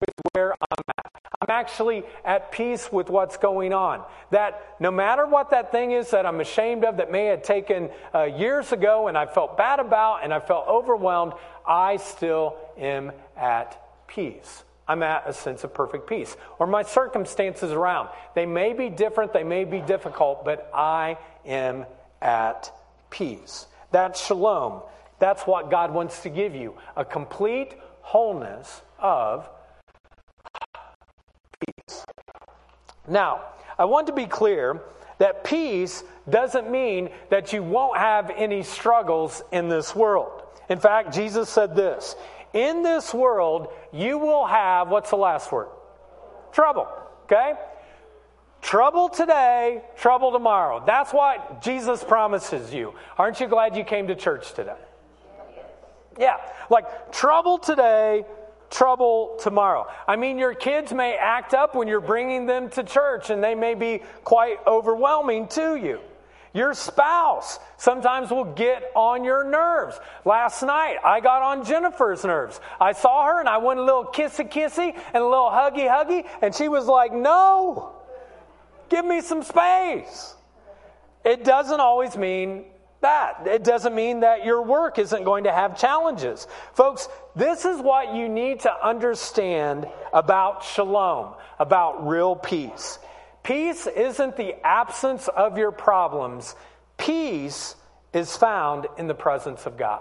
with 0.00 0.14
where 0.32 0.52
I'm 0.52 0.84
at. 0.96 1.19
I'm 1.42 1.48
actually 1.48 2.02
at 2.22 2.52
peace 2.52 2.92
with 2.92 3.08
what's 3.08 3.38
going 3.38 3.72
on. 3.72 4.04
That 4.30 4.76
no 4.78 4.90
matter 4.90 5.26
what 5.26 5.52
that 5.52 5.72
thing 5.72 5.92
is 5.92 6.10
that 6.10 6.26
I'm 6.26 6.38
ashamed 6.38 6.84
of 6.84 6.98
that 6.98 7.10
may 7.10 7.26
have 7.26 7.42
taken 7.42 7.88
uh, 8.14 8.24
years 8.24 8.72
ago 8.72 9.08
and 9.08 9.16
I 9.16 9.24
felt 9.24 9.56
bad 9.56 9.80
about 9.80 10.22
and 10.22 10.34
I 10.34 10.40
felt 10.40 10.68
overwhelmed, 10.68 11.32
I 11.66 11.96
still 11.96 12.58
am 12.76 13.12
at 13.38 13.80
peace. 14.06 14.64
I'm 14.86 15.02
at 15.02 15.26
a 15.26 15.32
sense 15.32 15.64
of 15.64 15.72
perfect 15.72 16.06
peace. 16.06 16.36
Or 16.58 16.66
my 16.66 16.82
circumstances 16.82 17.72
around. 17.72 18.10
They 18.34 18.44
may 18.44 18.74
be 18.74 18.90
different, 18.90 19.32
they 19.32 19.44
may 19.44 19.64
be 19.64 19.80
difficult, 19.80 20.44
but 20.44 20.70
I 20.74 21.16
am 21.46 21.86
at 22.20 22.70
peace. 23.08 23.66
That's 23.92 24.22
shalom. 24.26 24.82
That's 25.20 25.44
what 25.44 25.70
God 25.70 25.94
wants 25.94 26.20
to 26.24 26.28
give 26.28 26.54
you 26.54 26.74
a 26.98 27.04
complete 27.04 27.72
wholeness 28.02 28.82
of 28.98 29.48
peace. 31.90 32.04
Now, 33.08 33.42
I 33.78 33.84
want 33.84 34.06
to 34.08 34.12
be 34.12 34.26
clear 34.26 34.80
that 35.18 35.44
peace 35.44 36.02
doesn't 36.28 36.70
mean 36.70 37.10
that 37.30 37.52
you 37.52 37.62
won't 37.62 37.98
have 37.98 38.30
any 38.30 38.62
struggles 38.62 39.42
in 39.52 39.68
this 39.68 39.94
world. 39.94 40.42
In 40.68 40.78
fact, 40.78 41.12
Jesus 41.12 41.48
said 41.48 41.74
this 41.74 42.16
In 42.52 42.82
this 42.82 43.12
world, 43.12 43.68
you 43.92 44.18
will 44.18 44.46
have 44.46 44.88
what's 44.88 45.10
the 45.10 45.16
last 45.16 45.50
word? 45.50 45.68
Trouble. 46.52 46.88
Okay? 47.24 47.54
Trouble 48.62 49.08
today, 49.08 49.82
trouble 49.96 50.32
tomorrow. 50.32 50.82
That's 50.86 51.12
what 51.12 51.62
Jesus 51.62 52.04
promises 52.04 52.74
you. 52.74 52.94
Aren't 53.16 53.40
you 53.40 53.46
glad 53.46 53.74
you 53.74 53.84
came 53.84 54.08
to 54.08 54.14
church 54.14 54.52
today? 54.52 54.76
Yeah, 56.18 56.36
like 56.68 57.10
trouble 57.12 57.56
today, 57.56 58.26
trouble 58.70 59.36
tomorrow. 59.40 59.86
I 60.06 60.16
mean, 60.16 60.38
your 60.38 60.54
kids 60.54 60.92
may 60.92 61.16
act 61.16 61.54
up 61.54 61.74
when 61.74 61.88
you're 61.88 62.00
bringing 62.00 62.46
them 62.46 62.70
to 62.70 62.82
church, 62.82 63.30
and 63.30 63.42
they 63.42 63.54
may 63.54 63.74
be 63.74 64.02
quite 64.24 64.58
overwhelming 64.66 65.48
to 65.48 65.76
you. 65.76 66.00
Your 66.52 66.74
spouse 66.74 67.60
sometimes 67.76 68.30
will 68.30 68.44
get 68.44 68.90
on 68.96 69.22
your 69.22 69.44
nerves. 69.44 70.00
Last 70.24 70.62
night, 70.62 70.96
I 71.04 71.20
got 71.20 71.42
on 71.42 71.64
Jennifer's 71.64 72.24
nerves. 72.24 72.60
I 72.80 72.92
saw 72.92 73.24
her 73.26 73.38
and 73.38 73.48
I 73.48 73.58
went 73.58 73.78
a 73.78 73.84
little 73.84 74.04
kissy 74.04 74.50
kissy 74.50 74.92
and 75.14 75.22
a 75.22 75.24
little 75.24 75.50
huggy 75.50 75.88
huggy, 75.88 76.26
and 76.42 76.54
she 76.54 76.68
was 76.68 76.86
like, 76.86 77.12
No. 77.12 77.92
Give 78.88 79.04
me 79.04 79.20
some 79.20 79.44
space. 79.44 80.34
It 81.24 81.44
doesn't 81.44 81.78
always 81.78 82.16
mean 82.16 82.64
that. 83.00 83.46
It 83.46 83.64
doesn't 83.64 83.94
mean 83.94 84.20
that 84.20 84.44
your 84.44 84.62
work 84.62 84.98
isn't 84.98 85.24
going 85.24 85.44
to 85.44 85.52
have 85.52 85.78
challenges. 85.78 86.46
Folks, 86.74 87.08
this 87.34 87.64
is 87.64 87.80
what 87.80 88.14
you 88.14 88.28
need 88.28 88.60
to 88.60 88.86
understand 88.86 89.88
about 90.12 90.64
shalom, 90.64 91.34
about 91.58 92.06
real 92.06 92.36
peace. 92.36 92.98
Peace 93.42 93.86
isn't 93.86 94.36
the 94.36 94.54
absence 94.64 95.28
of 95.28 95.56
your 95.56 95.72
problems, 95.72 96.54
peace 96.98 97.74
is 98.12 98.36
found 98.36 98.86
in 98.98 99.06
the 99.06 99.14
presence 99.14 99.66
of 99.66 99.78
God. 99.78 100.00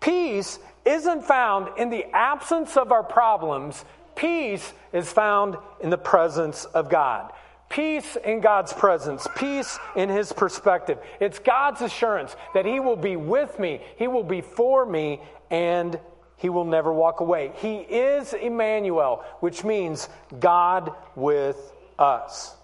Peace 0.00 0.58
isn't 0.84 1.24
found 1.24 1.78
in 1.78 1.90
the 1.90 2.04
absence 2.12 2.76
of 2.76 2.92
our 2.92 3.02
problems, 3.02 3.84
peace 4.16 4.72
is 4.92 5.10
found 5.12 5.56
in 5.80 5.90
the 5.90 5.98
presence 5.98 6.64
of 6.66 6.90
God. 6.90 7.32
Peace 7.70 8.16
in 8.16 8.40
God's 8.40 8.72
presence, 8.72 9.28
peace 9.36 9.78
in 9.94 10.08
His 10.08 10.32
perspective. 10.32 10.98
It's 11.20 11.38
God's 11.38 11.80
assurance 11.82 12.34
that 12.52 12.66
He 12.66 12.80
will 12.80 12.96
be 12.96 13.14
with 13.16 13.58
me, 13.60 13.80
He 13.96 14.08
will 14.08 14.24
be 14.24 14.40
for 14.40 14.84
me, 14.84 15.20
and 15.50 15.98
He 16.36 16.48
will 16.48 16.64
never 16.64 16.92
walk 16.92 17.20
away. 17.20 17.52
He 17.56 17.76
is 17.76 18.32
Emmanuel, 18.32 19.24
which 19.38 19.62
means 19.62 20.08
God 20.40 20.92
with 21.14 21.72
us. 21.96 22.56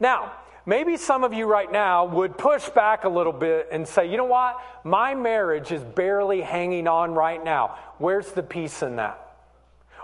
Now, 0.00 0.32
maybe 0.64 0.96
some 0.96 1.22
of 1.22 1.34
you 1.34 1.44
right 1.44 1.70
now 1.70 2.06
would 2.06 2.38
push 2.38 2.66
back 2.70 3.04
a 3.04 3.08
little 3.10 3.34
bit 3.34 3.68
and 3.70 3.86
say, 3.86 4.10
you 4.10 4.16
know 4.16 4.24
what? 4.24 4.58
My 4.82 5.14
marriage 5.14 5.72
is 5.72 5.82
barely 5.82 6.40
hanging 6.40 6.88
on 6.88 7.12
right 7.12 7.44
now. 7.44 7.76
Where's 7.98 8.32
the 8.32 8.42
peace 8.42 8.82
in 8.82 8.96
that? 8.96 9.23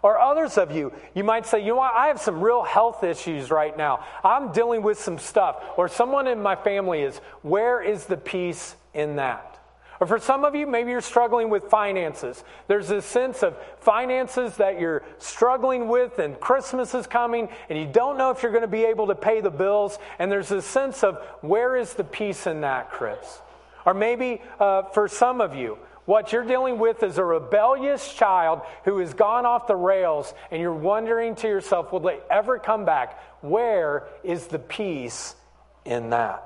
Or 0.02 0.19
others 0.19 0.57
of 0.57 0.71
you, 0.71 0.92
you 1.14 1.25
might 1.25 1.47
say, 1.47 1.61
you 1.61 1.69
know 1.69 1.76
what, 1.76 1.95
I 1.95 2.07
have 2.07 2.21
some 2.21 2.40
real 2.40 2.62
health 2.62 3.04
issues 3.04 3.50
right 3.50 3.76
now. 3.76 4.04
I'm 4.25 4.50
dealing 4.52 4.83
with 4.83 4.99
some 4.99 5.19
stuff. 5.19 5.62
Or 5.76 5.88
someone 5.88 6.26
in 6.26 6.42
my 6.42 6.57
family 6.57 7.02
is, 7.02 7.19
where 7.42 7.83
is 7.83 8.07
the 8.07 8.16
peace 8.16 8.76
in 8.95 9.16
that? 9.16 9.59
Or 10.00 10.07
for 10.07 10.19
some 10.19 10.47
of 10.47 10.54
you, 10.54 10.66
maybe 10.66 10.92
you're 10.92 11.02
struggling 11.02 11.50
with 11.50 11.64
finances. 11.64 12.42
There's 12.69 12.88
this 12.88 13.04
sense 13.04 13.42
of 13.42 13.54
finances 13.80 14.57
that 14.57 14.80
you're 14.80 15.02
struggling 15.19 15.88
with, 15.88 16.19
and 16.19 16.40
Christmas 16.40 16.95
is 16.95 17.07
coming, 17.07 17.50
and 17.69 17.78
you 17.78 17.85
don't 17.85 18.16
know 18.16 18.30
if 18.30 18.42
you're 18.42 18.52
going 18.52 18.62
to 18.62 18.69
be 18.69 18.87
able 18.87 19.09
to 19.09 19.14
pay 19.14 19.42
the 19.42 19.50
bills. 19.50 19.99
And 20.19 20.33
there's 20.33 20.49
this 20.49 20.64
sense 20.64 21.04
of, 21.04 21.19
where 21.42 21.76
is 21.76 21.92
the 21.92 22.04
peace 22.04 22.47
in 22.47 22.62
that, 22.62 22.90
Chris? 22.90 23.42
Or 23.85 23.92
maybe 23.92 24.40
uh, 24.59 24.85
for 24.85 25.07
some 25.07 25.42
of 25.42 25.54
you, 25.54 25.76
what 26.10 26.32
you're 26.32 26.42
dealing 26.42 26.80
with 26.80 27.04
is 27.04 27.18
a 27.18 27.24
rebellious 27.24 28.12
child 28.14 28.62
who 28.84 28.98
has 28.98 29.14
gone 29.14 29.46
off 29.46 29.68
the 29.68 29.76
rails, 29.76 30.34
and 30.50 30.60
you're 30.60 30.74
wondering 30.74 31.36
to 31.36 31.46
yourself, 31.46 31.92
will 31.92 32.00
they 32.00 32.18
ever 32.28 32.58
come 32.58 32.84
back? 32.84 33.16
Where 33.42 34.08
is 34.24 34.48
the 34.48 34.58
peace 34.58 35.36
in 35.84 36.10
that? 36.10 36.42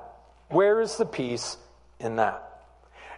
Where 0.49 0.81
is 0.81 0.97
the 0.97 1.05
peace 1.07 1.57
in 1.99 2.17
that? 2.17 2.47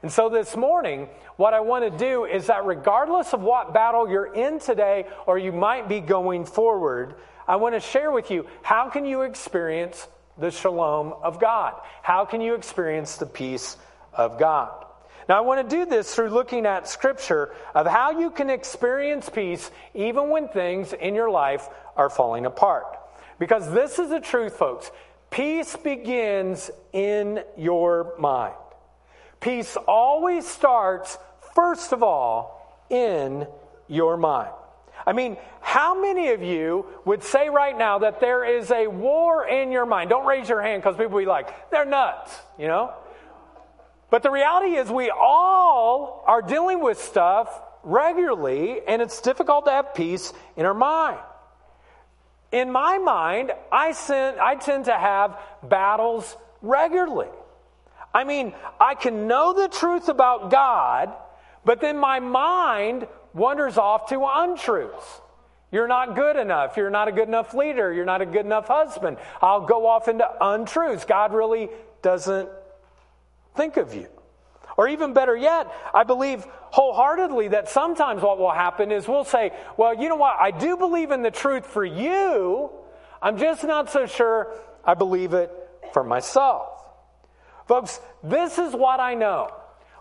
And 0.01 0.09
so 0.09 0.29
this 0.29 0.55
morning, 0.55 1.09
what 1.35 1.53
I 1.53 1.59
want 1.59 1.83
to 1.83 1.97
do 1.97 2.23
is 2.23 2.47
that 2.47 2.63
regardless 2.63 3.33
of 3.33 3.41
what 3.41 3.73
battle 3.73 4.09
you're 4.09 4.33
in 4.33 4.59
today 4.59 5.05
or 5.25 5.37
you 5.37 5.51
might 5.51 5.89
be 5.89 5.99
going 5.99 6.45
forward, 6.45 7.15
I 7.45 7.57
want 7.57 7.75
to 7.75 7.81
share 7.81 8.09
with 8.09 8.31
you 8.31 8.47
how 8.61 8.89
can 8.89 9.05
you 9.05 9.23
experience 9.23 10.07
the 10.37 10.51
shalom 10.51 11.13
of 11.23 11.41
God? 11.41 11.73
How 12.03 12.23
can 12.23 12.39
you 12.39 12.55
experience 12.55 13.17
the 13.17 13.25
peace 13.25 13.75
of 14.13 14.39
God? 14.39 14.86
Now, 15.27 15.37
I 15.37 15.41
want 15.41 15.69
to 15.69 15.75
do 15.75 15.85
this 15.85 16.13
through 16.15 16.29
looking 16.29 16.65
at 16.65 16.87
scripture 16.87 17.53
of 17.75 17.85
how 17.85 18.11
you 18.11 18.29
can 18.31 18.49
experience 18.49 19.29
peace 19.29 19.69
even 19.93 20.29
when 20.29 20.47
things 20.47 20.93
in 20.93 21.15
your 21.15 21.29
life 21.29 21.67
are 21.97 22.09
falling 22.09 22.45
apart. 22.45 22.85
Because 23.39 23.71
this 23.71 23.99
is 23.99 24.09
the 24.09 24.21
truth, 24.21 24.55
folks. 24.55 24.89
Peace 25.29 25.75
begins 25.75 26.71
in 26.93 27.43
your 27.57 28.13
mind. 28.17 28.55
Peace 29.41 29.75
always 29.87 30.47
starts, 30.47 31.17
first 31.53 31.91
of 31.91 32.01
all, 32.01 32.85
in 32.89 33.45
your 33.87 34.17
mind. 34.17 34.51
I 35.05 35.13
mean, 35.13 35.37
how 35.61 35.99
many 35.99 36.29
of 36.29 36.41
you 36.41 36.85
would 37.05 37.23
say 37.23 37.49
right 37.49 37.77
now 37.77 37.99
that 37.99 38.19
there 38.19 38.43
is 38.45 38.71
a 38.71 38.87
war 38.87 39.47
in 39.47 39.71
your 39.71 39.85
mind? 39.85 40.09
Don't 40.09 40.25
raise 40.25 40.49
your 40.49 40.61
hand 40.61 40.81
because 40.81 40.95
people 40.95 41.13
will 41.13 41.21
be 41.21 41.25
like, 41.25 41.69
they're 41.69 41.85
nuts, 41.85 42.33
you 42.57 42.67
know? 42.67 42.93
But 44.09 44.23
the 44.23 44.31
reality 44.31 44.75
is, 44.75 44.89
we 44.89 45.09
all 45.09 46.23
are 46.25 46.41
dealing 46.41 46.81
with 46.81 47.01
stuff 47.01 47.49
regularly, 47.83 48.81
and 48.87 49.01
it's 49.01 49.21
difficult 49.21 49.65
to 49.65 49.71
have 49.71 49.93
peace 49.93 50.33
in 50.55 50.65
our 50.65 50.73
mind. 50.73 51.19
In 52.51 52.71
my 52.71 52.97
mind, 52.97 53.51
I, 53.71 53.93
I 54.41 54.55
tend 54.55 54.85
to 54.85 54.97
have 54.97 55.37
battles 55.61 56.37
regularly. 56.61 57.27
I 58.13 58.23
mean, 58.23 58.53
I 58.79 58.95
can 58.95 59.27
know 59.27 59.53
the 59.53 59.67
truth 59.67 60.07
about 60.07 60.49
God, 60.49 61.13
but 61.65 61.81
then 61.81 61.97
my 61.97 62.19
mind 62.19 63.07
wanders 63.33 63.77
off 63.77 64.09
to 64.09 64.25
untruths. 64.25 65.21
You're 65.71 65.89
not 65.89 66.15
good 66.15 66.37
enough. 66.37 66.77
You're 66.77 66.89
not 66.89 67.09
a 67.09 67.11
good 67.11 67.27
enough 67.27 67.53
leader. 67.53 67.91
You're 67.91 68.05
not 68.05 68.21
a 68.21 68.25
good 68.25 68.45
enough 68.45 68.67
husband. 68.67 69.17
I'll 69.41 69.65
go 69.65 69.85
off 69.85 70.07
into 70.07 70.25
untruths. 70.39 71.03
God 71.03 71.33
really 71.33 71.69
doesn't 72.01 72.49
think 73.57 73.77
of 73.77 73.93
you. 73.93 74.07
Or 74.77 74.87
even 74.87 75.13
better 75.13 75.35
yet, 75.35 75.73
I 75.93 76.03
believe 76.03 76.45
wholeheartedly 76.45 77.49
that 77.49 77.67
sometimes 77.67 78.21
what 78.21 78.37
will 78.37 78.51
happen 78.51 78.91
is 78.91 79.07
we'll 79.07 79.23
say, 79.23 79.51
well, 79.75 79.99
you 79.99 80.07
know 80.07 80.15
what? 80.15 80.37
I 80.39 80.51
do 80.51 80.77
believe 80.77 81.09
in 81.09 81.23
the 81.23 81.31
truth 81.31 81.65
for 81.65 81.83
you. 81.83 82.69
I'm 83.21 83.37
just 83.37 83.63
not 83.63 83.89
so 83.89 84.05
sure 84.05 84.53
I 84.85 84.93
believe 84.93 85.33
it 85.33 85.51
for 85.93 86.03
myself. 86.03 86.69
Folks, 87.67 87.99
this 88.23 88.59
is 88.59 88.73
what 88.73 88.99
I 88.99 89.15
know. 89.15 89.51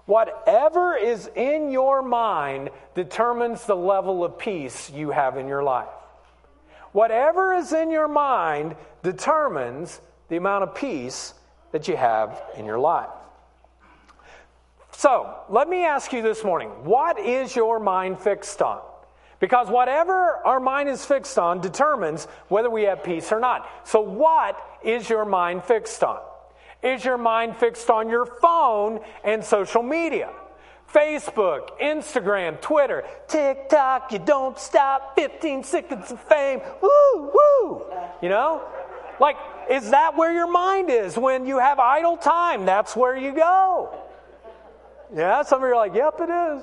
Whatever 0.05 0.95
is 0.97 1.29
in 1.35 1.71
your 1.71 2.03
mind 2.03 2.71
determines 2.95 3.65
the 3.65 3.75
level 3.75 4.25
of 4.25 4.39
peace 4.39 4.91
you 4.91 5.11
have 5.11 5.37
in 5.37 5.49
your 5.49 5.65
life. 5.65 5.89
Whatever 6.93 7.55
is 7.55 7.73
in 7.73 7.91
your 7.91 8.09
mind 8.09 8.77
determines 9.03 10.01
the 10.29 10.37
amount 10.37 10.65
of 10.65 10.75
peace 10.75 11.35
that 11.73 11.89
you 11.89 11.97
have 11.97 12.41
in 12.57 12.65
your 12.67 12.79
life. 12.79 13.09
So, 14.99 15.35
let 15.51 15.69
me 15.69 15.85
ask 15.85 16.11
you 16.15 16.23
this 16.23 16.43
morning 16.43 16.71
what 16.83 17.19
is 17.19 17.55
your 17.55 17.79
mind 17.79 18.19
fixed 18.19 18.63
on? 18.63 18.81
Because 19.41 19.69
whatever 19.69 20.41
our 20.47 20.59
mind 20.59 20.89
is 20.89 21.05
fixed 21.05 21.39
on 21.39 21.61
determines 21.61 22.25
whether 22.49 22.71
we 22.71 22.85
have 22.85 23.05
peace 23.05 23.31
or 23.31 23.39
not. 23.39 23.69
So, 23.85 24.01
what 24.01 24.59
is 24.83 25.11
your 25.11 25.27
mind 25.27 25.65
fixed 25.65 26.03
on? 26.03 26.21
Is 26.83 27.05
your 27.05 27.19
mind 27.19 27.59
fixed 27.59 27.91
on 27.91 28.09
your 28.09 28.25
phone 28.25 29.01
and 29.23 29.45
social 29.45 29.83
media? 29.83 30.31
Facebook, 30.91 31.79
Instagram, 31.79 32.59
Twitter, 32.63 33.05
TikTok, 33.29 34.13
you 34.13 34.19
don't 34.19 34.59
stop, 34.59 35.15
15 35.15 35.63
seconds 35.63 36.11
of 36.11 36.19
fame, 36.23 36.63
woo, 36.81 37.33
woo. 37.35 37.83
You 38.23 38.31
know? 38.31 38.63
Like, 39.21 39.37
is 39.71 39.91
that 39.91 40.17
where 40.17 40.33
your 40.33 40.51
mind 40.51 40.89
is? 40.89 41.19
When 41.19 41.45
you 41.45 41.59
have 41.59 41.79
idle 41.79 42.17
time, 42.17 42.65
that's 42.65 42.97
where 42.97 43.15
you 43.15 43.35
go. 43.35 44.05
Yeah, 45.15 45.43
some 45.43 45.63
of 45.63 45.69
you 45.69 45.75
are 45.75 45.77
like, 45.77 45.95
yep, 45.95 46.15
it 46.21 46.31
is. 46.31 46.63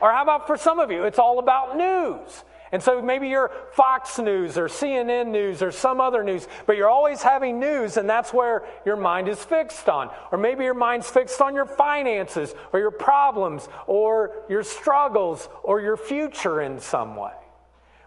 Or 0.00 0.12
how 0.12 0.22
about 0.22 0.46
for 0.46 0.56
some 0.56 0.78
of 0.78 0.90
you, 0.90 1.04
it's 1.04 1.18
all 1.18 1.38
about 1.38 1.76
news. 1.76 2.44
And 2.72 2.82
so 2.82 3.02
maybe 3.02 3.28
you're 3.28 3.50
Fox 3.72 4.18
News 4.18 4.56
or 4.56 4.68
CNN 4.68 5.28
News 5.28 5.60
or 5.60 5.72
some 5.72 6.00
other 6.00 6.22
news, 6.22 6.46
but 6.66 6.76
you're 6.76 6.88
always 6.88 7.20
having 7.20 7.58
news, 7.58 7.96
and 7.96 8.08
that's 8.08 8.32
where 8.32 8.64
your 8.86 8.96
mind 8.96 9.28
is 9.28 9.42
fixed 9.44 9.88
on. 9.88 10.10
Or 10.30 10.38
maybe 10.38 10.64
your 10.64 10.74
mind's 10.74 11.10
fixed 11.10 11.40
on 11.40 11.54
your 11.54 11.66
finances 11.66 12.54
or 12.72 12.78
your 12.78 12.92
problems 12.92 13.68
or 13.86 14.44
your 14.48 14.62
struggles 14.62 15.48
or 15.64 15.80
your 15.80 15.96
future 15.96 16.60
in 16.60 16.78
some 16.78 17.16
way. 17.16 17.32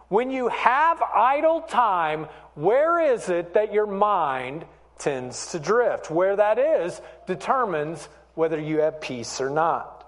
When 0.08 0.32
you 0.32 0.48
have 0.48 1.02
idle 1.02 1.62
time, 1.62 2.28
where 2.56 3.02
is 3.02 3.30
it 3.30 3.56
that 3.56 3.74
your 3.74 3.88
mind 3.88 4.66
tends 4.98 5.52
to 5.52 5.60
drift? 5.60 6.10
Where 6.10 6.38
that 6.38 6.58
is 6.58 7.02
determines 7.28 8.08
whether 8.36 8.60
you 8.60 8.80
have 8.80 9.02
peace 9.02 9.40
or 9.40 9.50
not. 9.50 10.00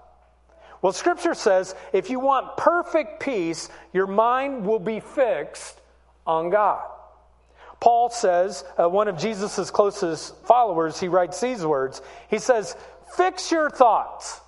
Well, 0.82 0.92
Scripture 0.92 1.34
says 1.34 1.74
if 1.92 2.10
you 2.10 2.20
want 2.20 2.56
perfect 2.56 3.20
peace, 3.20 3.68
your 3.92 4.06
mind 4.06 4.66
will 4.66 4.78
be 4.78 5.00
fixed 5.00 5.80
on 6.26 6.50
God. 6.50 6.82
Paul 7.80 8.10
says, 8.10 8.64
uh, 8.78 8.88
one 8.88 9.08
of 9.08 9.18
Jesus' 9.18 9.70
closest 9.70 10.34
followers, 10.46 10.98
he 10.98 11.08
writes 11.08 11.40
these 11.40 11.64
words. 11.64 12.00
He 12.28 12.38
says, 12.38 12.74
Fix 13.16 13.52
your 13.52 13.70
thoughts, 13.70 14.40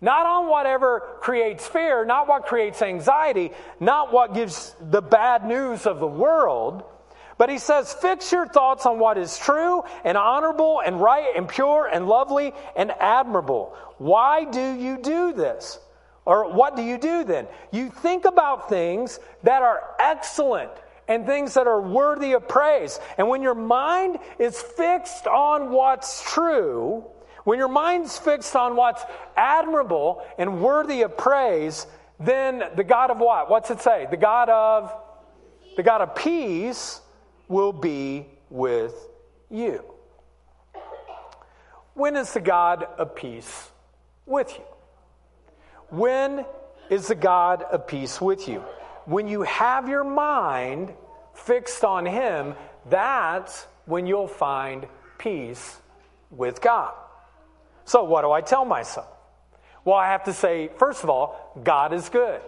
not 0.00 0.26
on 0.26 0.48
whatever 0.48 1.00
creates 1.20 1.66
fear, 1.66 2.04
not 2.04 2.28
what 2.28 2.46
creates 2.46 2.82
anxiety, 2.82 3.50
not 3.80 4.12
what 4.12 4.34
gives 4.34 4.74
the 4.80 5.02
bad 5.02 5.46
news 5.46 5.86
of 5.86 5.98
the 5.98 6.06
world 6.06 6.84
but 7.38 7.48
he 7.50 7.58
says, 7.58 7.92
fix 7.92 8.30
your 8.32 8.46
thoughts 8.46 8.86
on 8.86 8.98
what 8.98 9.18
is 9.18 9.38
true 9.38 9.82
and 10.04 10.16
honorable 10.16 10.80
and 10.84 11.00
right 11.00 11.36
and 11.36 11.48
pure 11.48 11.88
and 11.90 12.06
lovely 12.06 12.52
and 12.76 12.90
admirable. 12.92 13.76
Why 13.98 14.44
do 14.44 14.74
you 14.74 14.98
do 14.98 15.32
this? 15.32 15.78
Or 16.24 16.52
what 16.52 16.76
do 16.76 16.82
you 16.82 16.98
do 16.98 17.24
then? 17.24 17.46
You 17.70 17.90
think 17.90 18.24
about 18.24 18.68
things 18.68 19.20
that 19.42 19.62
are 19.62 19.82
excellent 19.98 20.70
and 21.06 21.26
things 21.26 21.54
that 21.54 21.66
are 21.66 21.80
worthy 21.80 22.32
of 22.32 22.48
praise. 22.48 22.98
And 23.18 23.28
when 23.28 23.42
your 23.42 23.54
mind 23.54 24.18
is 24.38 24.60
fixed 24.60 25.26
on 25.26 25.70
what's 25.70 26.22
true, 26.32 27.04
when 27.44 27.58
your 27.58 27.68
mind's 27.68 28.16
fixed 28.16 28.56
on 28.56 28.74
what's 28.74 29.02
admirable 29.36 30.24
and 30.38 30.62
worthy 30.62 31.02
of 31.02 31.18
praise, 31.18 31.86
then 32.18 32.62
the 32.74 32.84
God 32.84 33.10
of 33.10 33.18
what? 33.18 33.50
What's 33.50 33.70
it 33.70 33.80
say? 33.80 34.06
The 34.10 34.16
God 34.16 34.48
of 34.48 34.92
the 35.76 35.82
God 35.82 36.00
of 36.00 36.14
peace 36.14 37.00
will 37.48 37.72
be 37.72 38.26
with 38.50 38.94
you. 39.50 39.84
When 41.94 42.16
is 42.16 42.32
the 42.32 42.40
God 42.40 42.84
of 42.98 43.14
peace 43.14 43.70
with 44.26 44.52
you? 44.58 44.64
When 45.90 46.44
is 46.90 47.08
the 47.08 47.14
God 47.14 47.62
of 47.62 47.86
peace 47.86 48.20
with 48.20 48.48
you? 48.48 48.64
When 49.04 49.28
you 49.28 49.42
have 49.42 49.88
your 49.88 50.04
mind 50.04 50.92
fixed 51.34 51.84
on 51.84 52.06
Him, 52.06 52.54
that's 52.88 53.66
when 53.86 54.06
you'll 54.06 54.26
find 54.26 54.86
peace 55.18 55.76
with 56.30 56.60
God. 56.60 56.92
So, 57.84 58.02
what 58.04 58.22
do 58.22 58.32
I 58.32 58.40
tell 58.40 58.64
myself? 58.64 59.06
Well, 59.84 59.96
I 59.96 60.08
have 60.08 60.24
to 60.24 60.32
say, 60.32 60.70
first 60.78 61.04
of 61.04 61.10
all, 61.10 61.52
God 61.62 61.92
is 61.92 62.08
good. 62.08 62.40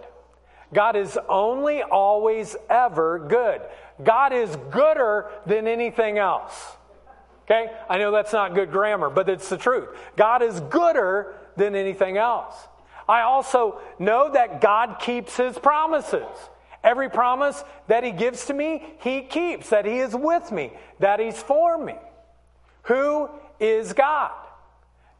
God 0.73 0.95
is 0.95 1.17
only, 1.29 1.83
always, 1.83 2.55
ever 2.69 3.19
good. 3.19 3.61
God 4.03 4.33
is 4.33 4.55
gooder 4.71 5.31
than 5.45 5.67
anything 5.67 6.17
else. 6.17 6.75
Okay? 7.45 7.71
I 7.89 7.97
know 7.97 8.11
that's 8.11 8.33
not 8.33 8.53
good 8.53 8.71
grammar, 8.71 9.09
but 9.09 9.29
it's 9.29 9.49
the 9.49 9.57
truth. 9.57 9.89
God 10.15 10.41
is 10.41 10.59
gooder 10.59 11.35
than 11.55 11.75
anything 11.75 12.17
else. 12.17 12.55
I 13.07 13.21
also 13.21 13.79
know 13.99 14.31
that 14.31 14.59
God 14.61 14.97
keeps 14.99 15.37
his 15.37 15.57
promises. 15.57 16.27
Every 16.83 17.09
promise 17.09 17.63
that 17.87 18.03
he 18.03 18.11
gives 18.11 18.45
to 18.45 18.53
me, 18.53 18.83
he 18.99 19.21
keeps, 19.21 19.69
that 19.69 19.85
he 19.85 19.99
is 19.99 20.15
with 20.15 20.51
me, 20.51 20.73
that 20.99 21.19
he's 21.19 21.41
for 21.41 21.77
me. 21.77 21.95
Who 22.83 23.29
is 23.59 23.93
God? 23.93 24.31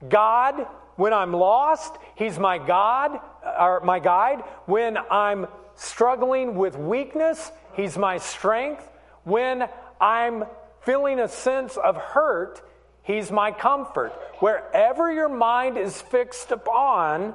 God, 0.08 0.68
when 0.96 1.14
I'm 1.14 1.34
lost, 1.34 1.96
he's 2.16 2.38
my 2.38 2.58
God, 2.58 3.20
uh, 3.44 3.56
or 3.60 3.80
my 3.82 4.00
guide. 4.00 4.44
When 4.66 4.98
I'm 5.10 5.48
struggling 5.78 6.56
with 6.56 6.78
weakness, 6.78 7.52
He's 7.74 7.98
my 7.98 8.18
strength. 8.18 8.88
When 9.24 9.68
I'm 10.02 10.46
feeling 10.82 11.20
a 11.20 11.28
sense 11.28 11.78
of 11.78 11.96
hurt, 11.96 12.62
He's 13.04 13.32
my 13.32 13.52
comfort. 13.52 14.12
Wherever 14.40 15.12
your 15.12 15.30
mind 15.30 15.78
is 15.78 16.02
fixed 16.02 16.52
upon, 16.52 17.34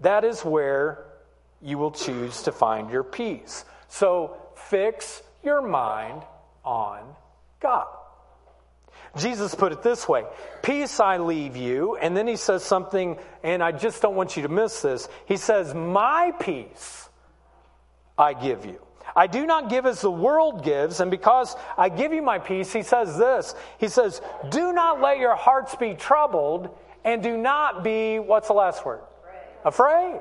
that 0.00 0.24
is 0.24 0.44
where 0.44 1.04
you 1.62 1.78
will 1.78 1.90
choose 1.90 2.42
to 2.42 2.52
find 2.52 2.90
your 2.90 3.04
peace. 3.04 3.64
So 3.88 4.36
fix 4.54 5.22
your 5.42 5.62
mind 5.62 6.22
on 6.64 7.02
God. 7.60 7.86
Jesus 9.16 9.54
put 9.54 9.72
it 9.72 9.82
this 9.82 10.08
way 10.08 10.24
Peace 10.62 11.00
I 11.00 11.18
leave 11.18 11.56
you. 11.56 11.96
And 11.96 12.16
then 12.16 12.26
he 12.26 12.36
says 12.36 12.64
something, 12.64 13.18
and 13.42 13.62
I 13.62 13.72
just 13.72 14.02
don't 14.02 14.14
want 14.14 14.36
you 14.36 14.42
to 14.44 14.48
miss 14.48 14.82
this. 14.82 15.08
He 15.26 15.36
says, 15.36 15.74
My 15.74 16.32
peace 16.38 17.08
I 18.20 18.34
give 18.34 18.66
you. 18.66 18.78
I 19.16 19.26
do 19.26 19.46
not 19.46 19.70
give 19.70 19.86
as 19.86 20.02
the 20.02 20.10
world 20.10 20.62
gives, 20.62 21.00
and 21.00 21.10
because 21.10 21.56
I 21.76 21.88
give 21.88 22.12
you 22.12 22.22
my 22.22 22.38
peace, 22.38 22.72
he 22.72 22.82
says 22.82 23.16
this. 23.18 23.54
He 23.78 23.88
says, 23.88 24.20
Do 24.50 24.72
not 24.72 25.00
let 25.00 25.18
your 25.18 25.34
hearts 25.34 25.74
be 25.74 25.94
troubled, 25.94 26.76
and 27.04 27.22
do 27.22 27.36
not 27.36 27.82
be, 27.82 28.18
what's 28.18 28.48
the 28.48 28.54
last 28.54 28.84
word? 28.84 29.00
Afraid. 29.64 30.12
Afraid. 30.12 30.20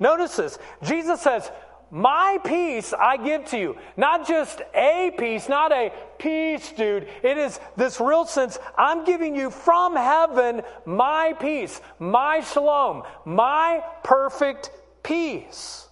Notice 0.00 0.36
this. 0.36 0.58
Jesus 0.82 1.20
says, 1.20 1.50
my 1.94 2.38
peace 2.42 2.94
I 2.94 3.18
give 3.18 3.44
to 3.50 3.58
you. 3.58 3.76
Not 3.98 4.26
just 4.26 4.62
a 4.74 5.12
peace, 5.18 5.46
not 5.46 5.72
a 5.72 5.92
peace, 6.18 6.72
dude. 6.72 7.06
It 7.22 7.36
is 7.36 7.60
this 7.76 8.00
real 8.00 8.24
sense 8.24 8.58
I'm 8.78 9.04
giving 9.04 9.36
you 9.36 9.50
from 9.50 9.94
heaven 9.94 10.62
my 10.86 11.34
peace, 11.38 11.82
my 11.98 12.40
shalom, 12.40 13.02
my 13.26 13.84
perfect 14.02 14.70
peace. 15.02 15.86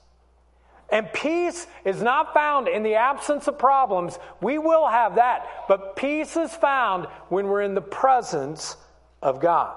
And 0.90 1.12
peace 1.12 1.66
is 1.84 2.02
not 2.02 2.34
found 2.34 2.68
in 2.68 2.82
the 2.82 2.96
absence 2.96 3.46
of 3.46 3.58
problems. 3.58 4.18
We 4.40 4.58
will 4.58 4.88
have 4.88 5.14
that. 5.16 5.46
But 5.68 5.94
peace 5.96 6.36
is 6.36 6.52
found 6.52 7.06
when 7.28 7.46
we're 7.46 7.62
in 7.62 7.74
the 7.74 7.80
presence 7.80 8.76
of 9.22 9.40
God. 9.40 9.76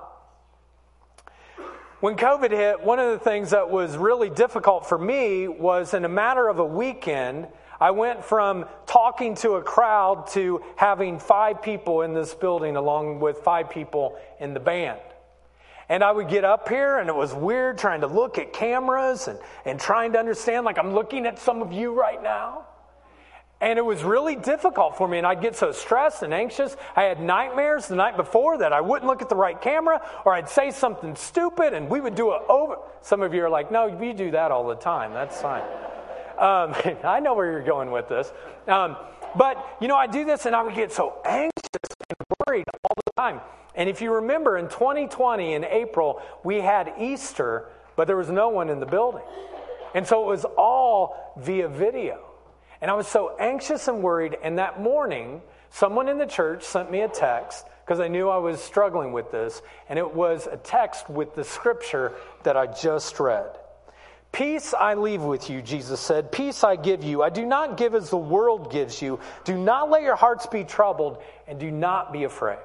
When 1.99 2.17
COVID 2.17 2.51
hit, 2.51 2.81
one 2.81 2.99
of 2.99 3.11
the 3.11 3.23
things 3.23 3.51
that 3.51 3.69
was 3.69 3.95
really 3.95 4.29
difficult 4.29 4.89
for 4.89 4.97
me 4.97 5.47
was 5.47 5.93
in 5.93 6.03
a 6.03 6.09
matter 6.09 6.49
of 6.49 6.59
a 6.59 6.65
weekend, 6.65 7.47
I 7.79 7.91
went 7.91 8.25
from 8.25 8.65
talking 8.85 9.35
to 9.35 9.53
a 9.53 9.61
crowd 9.61 10.27
to 10.31 10.61
having 10.75 11.19
five 11.19 11.61
people 11.61 12.01
in 12.01 12.13
this 12.13 12.33
building 12.33 12.75
along 12.75 13.19
with 13.19 13.39
five 13.39 13.69
people 13.69 14.17
in 14.39 14.53
the 14.53 14.59
band. 14.59 14.99
And 15.89 16.03
I 16.03 16.11
would 16.11 16.29
get 16.29 16.43
up 16.43 16.69
here, 16.69 16.97
and 16.97 17.09
it 17.09 17.15
was 17.15 17.33
weird 17.33 17.77
trying 17.77 18.01
to 18.01 18.07
look 18.07 18.37
at 18.37 18.53
cameras 18.53 19.27
and, 19.27 19.37
and 19.65 19.79
trying 19.79 20.13
to 20.13 20.19
understand, 20.19 20.65
like 20.65 20.77
I'm 20.77 20.93
looking 20.93 21.25
at 21.25 21.39
some 21.39 21.61
of 21.61 21.71
you 21.71 21.93
right 21.93 22.21
now. 22.21 22.65
And 23.63 23.79
it 23.79 23.81
was 23.85 24.03
really 24.03 24.35
difficult 24.35 24.97
for 24.97 25.07
me, 25.07 25.17
and 25.17 25.25
I'd 25.25 25.41
get 25.41 25.55
so 25.55 25.71
stressed 25.71 26.21
and 26.21 26.33
anxious. 26.33 26.75
I 26.97 27.03
had 27.03 27.21
nightmares 27.21 27.87
the 27.87 27.95
night 27.95 28.17
before 28.17 28.57
that 28.57 28.73
I 28.73 28.81
wouldn't 28.81 29.07
look 29.07 29.21
at 29.21 29.29
the 29.29 29.37
right 29.37 29.59
camera, 29.59 30.01
or 30.25 30.33
I'd 30.33 30.49
say 30.49 30.69
something 30.69 31.15
stupid, 31.15 31.73
and 31.73 31.89
we 31.89 32.01
would 32.01 32.15
do 32.15 32.33
it 32.33 32.41
over. 32.49 32.77
Some 33.01 33.21
of 33.21 33.33
you 33.33 33.41
are 33.45 33.49
like, 33.49 33.71
no, 33.71 33.87
you 33.87 34.13
do 34.13 34.31
that 34.31 34.51
all 34.51 34.67
the 34.67 34.75
time. 34.75 35.13
That's 35.13 35.41
fine. 35.41 35.63
Um, 36.37 36.75
I 37.05 37.21
know 37.21 37.35
where 37.35 37.49
you're 37.49 37.63
going 37.63 37.91
with 37.91 38.09
this. 38.09 38.33
Um, 38.67 38.97
but, 39.37 39.77
you 39.79 39.87
know, 39.87 39.95
I 39.95 40.07
do 40.07 40.25
this, 40.25 40.45
and 40.45 40.53
I 40.53 40.61
would 40.61 40.75
get 40.75 40.91
so 40.91 41.21
anxious 41.73 41.95
and 42.09 42.37
worried 42.47 42.65
all 42.83 42.95
the 42.95 43.11
time. 43.21 43.41
And 43.75 43.89
if 43.89 44.01
you 44.01 44.13
remember, 44.13 44.57
in 44.57 44.67
2020, 44.67 45.53
in 45.53 45.63
April, 45.63 46.21
we 46.43 46.57
had 46.57 46.93
Easter, 46.99 47.69
but 47.95 48.07
there 48.07 48.17
was 48.17 48.29
no 48.29 48.49
one 48.49 48.69
in 48.69 48.79
the 48.79 48.85
building. 48.85 49.23
And 49.95 50.05
so 50.05 50.23
it 50.23 50.27
was 50.27 50.45
all 50.57 51.33
via 51.37 51.67
video. 51.67 52.19
And 52.81 52.91
I 52.91 52.95
was 52.95 53.07
so 53.07 53.35
anxious 53.39 53.87
and 53.87 54.03
worried. 54.03 54.37
And 54.43 54.57
that 54.59 54.81
morning, 54.81 55.41
someone 55.69 56.09
in 56.09 56.17
the 56.17 56.25
church 56.25 56.63
sent 56.63 56.91
me 56.91 57.01
a 57.01 57.07
text 57.07 57.65
because 57.85 57.99
I 57.99 58.07
knew 58.07 58.29
I 58.29 58.37
was 58.37 58.61
struggling 58.61 59.11
with 59.11 59.31
this. 59.31 59.61
And 59.89 59.97
it 59.97 60.13
was 60.13 60.47
a 60.47 60.57
text 60.57 61.09
with 61.09 61.35
the 61.35 61.43
scripture 61.43 62.13
that 62.43 62.57
I 62.57 62.67
just 62.67 63.19
read. 63.19 63.57
Peace 64.33 64.73
I 64.73 64.95
leave 64.95 65.21
with 65.21 65.49
you, 65.49 65.61
Jesus 65.61 66.01
said. 66.01 66.31
Peace 66.31 66.63
I 66.63 66.75
give 66.75 67.03
you. 67.03 67.21
I 67.21 67.29
do 67.29 67.45
not 67.45 67.77
give 67.77 67.93
as 67.93 68.09
the 68.09 68.17
world 68.17 68.71
gives 68.71 68.99
you. 68.99 69.19
Do 69.45 69.55
not 69.55 69.91
let 69.91 70.01
your 70.01 70.15
hearts 70.15 70.47
be 70.47 70.63
troubled, 70.63 71.19
and 71.47 71.59
do 71.59 71.69
not 71.69 72.11
be 72.11 72.23
afraid. 72.23 72.57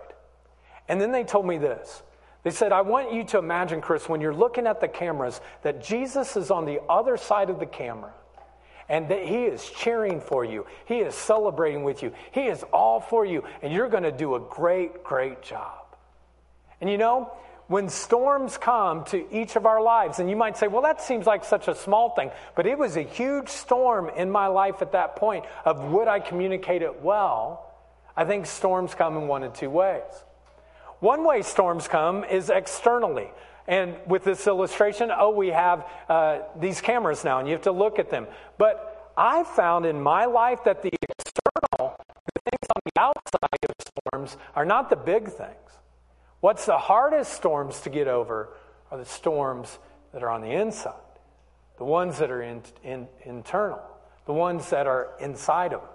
And 0.88 0.98
then 0.98 1.12
they 1.12 1.24
told 1.24 1.46
me 1.46 1.58
this. 1.58 2.02
They 2.42 2.50
said, 2.50 2.72
I 2.72 2.80
want 2.80 3.12
you 3.12 3.22
to 3.24 3.38
imagine, 3.38 3.82
Chris, 3.82 4.08
when 4.08 4.22
you're 4.22 4.34
looking 4.34 4.66
at 4.66 4.80
the 4.80 4.88
cameras, 4.88 5.42
that 5.62 5.84
Jesus 5.84 6.36
is 6.38 6.50
on 6.50 6.64
the 6.64 6.80
other 6.88 7.18
side 7.18 7.50
of 7.50 7.58
the 7.58 7.66
camera 7.66 8.12
and 8.88 9.08
that 9.10 9.26
He 9.26 9.44
is 9.44 9.68
cheering 9.70 10.20
for 10.22 10.46
you. 10.46 10.66
He 10.86 11.00
is 11.00 11.14
celebrating 11.14 11.84
with 11.84 12.02
you. 12.02 12.12
He 12.32 12.46
is 12.46 12.62
all 12.72 13.00
for 13.00 13.26
you, 13.26 13.44
and 13.60 13.72
you're 13.72 13.90
going 13.90 14.04
to 14.04 14.12
do 14.12 14.36
a 14.36 14.40
great, 14.40 15.04
great 15.04 15.42
job. 15.42 15.84
And 16.80 16.88
you 16.88 16.96
know, 16.96 17.30
when 17.68 17.90
storms 17.90 18.56
come 18.56 19.04
to 19.04 19.24
each 19.30 19.54
of 19.54 19.66
our 19.66 19.80
lives, 19.80 20.18
and 20.18 20.28
you 20.28 20.36
might 20.36 20.56
say, 20.56 20.68
well, 20.68 20.82
that 20.82 21.02
seems 21.02 21.26
like 21.26 21.44
such 21.44 21.68
a 21.68 21.74
small 21.74 22.10
thing, 22.10 22.30
but 22.56 22.66
it 22.66 22.78
was 22.78 22.96
a 22.96 23.02
huge 23.02 23.50
storm 23.50 24.10
in 24.16 24.30
my 24.30 24.46
life 24.46 24.80
at 24.80 24.92
that 24.92 25.16
point 25.16 25.44
of 25.64 25.84
would 25.84 26.08
I 26.08 26.18
communicate 26.18 26.82
it 26.82 27.02
well? 27.02 27.70
I 28.16 28.24
think 28.24 28.46
storms 28.46 28.94
come 28.94 29.16
in 29.16 29.28
one 29.28 29.44
of 29.44 29.52
two 29.52 29.70
ways. 29.70 30.02
One 31.00 31.24
way 31.24 31.42
storms 31.42 31.86
come 31.86 32.24
is 32.24 32.50
externally. 32.50 33.28
And 33.68 33.96
with 34.06 34.24
this 34.24 34.46
illustration, 34.46 35.10
oh, 35.14 35.30
we 35.30 35.48
have 35.48 35.86
uh, 36.08 36.38
these 36.58 36.80
cameras 36.80 37.22
now, 37.22 37.38
and 37.38 37.46
you 37.46 37.52
have 37.52 37.62
to 37.62 37.72
look 37.72 37.98
at 37.98 38.10
them. 38.10 38.26
But 38.56 39.12
I 39.16 39.44
found 39.44 39.84
in 39.84 40.00
my 40.00 40.24
life 40.24 40.64
that 40.64 40.82
the 40.82 40.90
external, 41.02 41.96
the 42.34 42.40
things 42.50 42.68
on 42.74 42.82
the 42.86 43.00
outside 43.00 43.58
of 43.68 43.74
storms, 44.10 44.36
are 44.56 44.64
not 44.64 44.88
the 44.88 44.96
big 44.96 45.28
things. 45.28 45.68
What's 46.40 46.66
the 46.66 46.78
hardest 46.78 47.32
storms 47.32 47.80
to 47.80 47.90
get 47.90 48.06
over 48.06 48.50
are 48.90 48.98
the 48.98 49.04
storms 49.04 49.78
that 50.12 50.22
are 50.22 50.30
on 50.30 50.40
the 50.40 50.52
inside, 50.52 50.92
the 51.78 51.84
ones 51.84 52.18
that 52.18 52.30
are 52.30 52.42
in, 52.42 52.62
in, 52.84 53.08
internal, 53.24 53.80
the 54.26 54.32
ones 54.32 54.70
that 54.70 54.86
are 54.86 55.10
inside 55.20 55.72
of 55.72 55.80
us. 55.80 55.88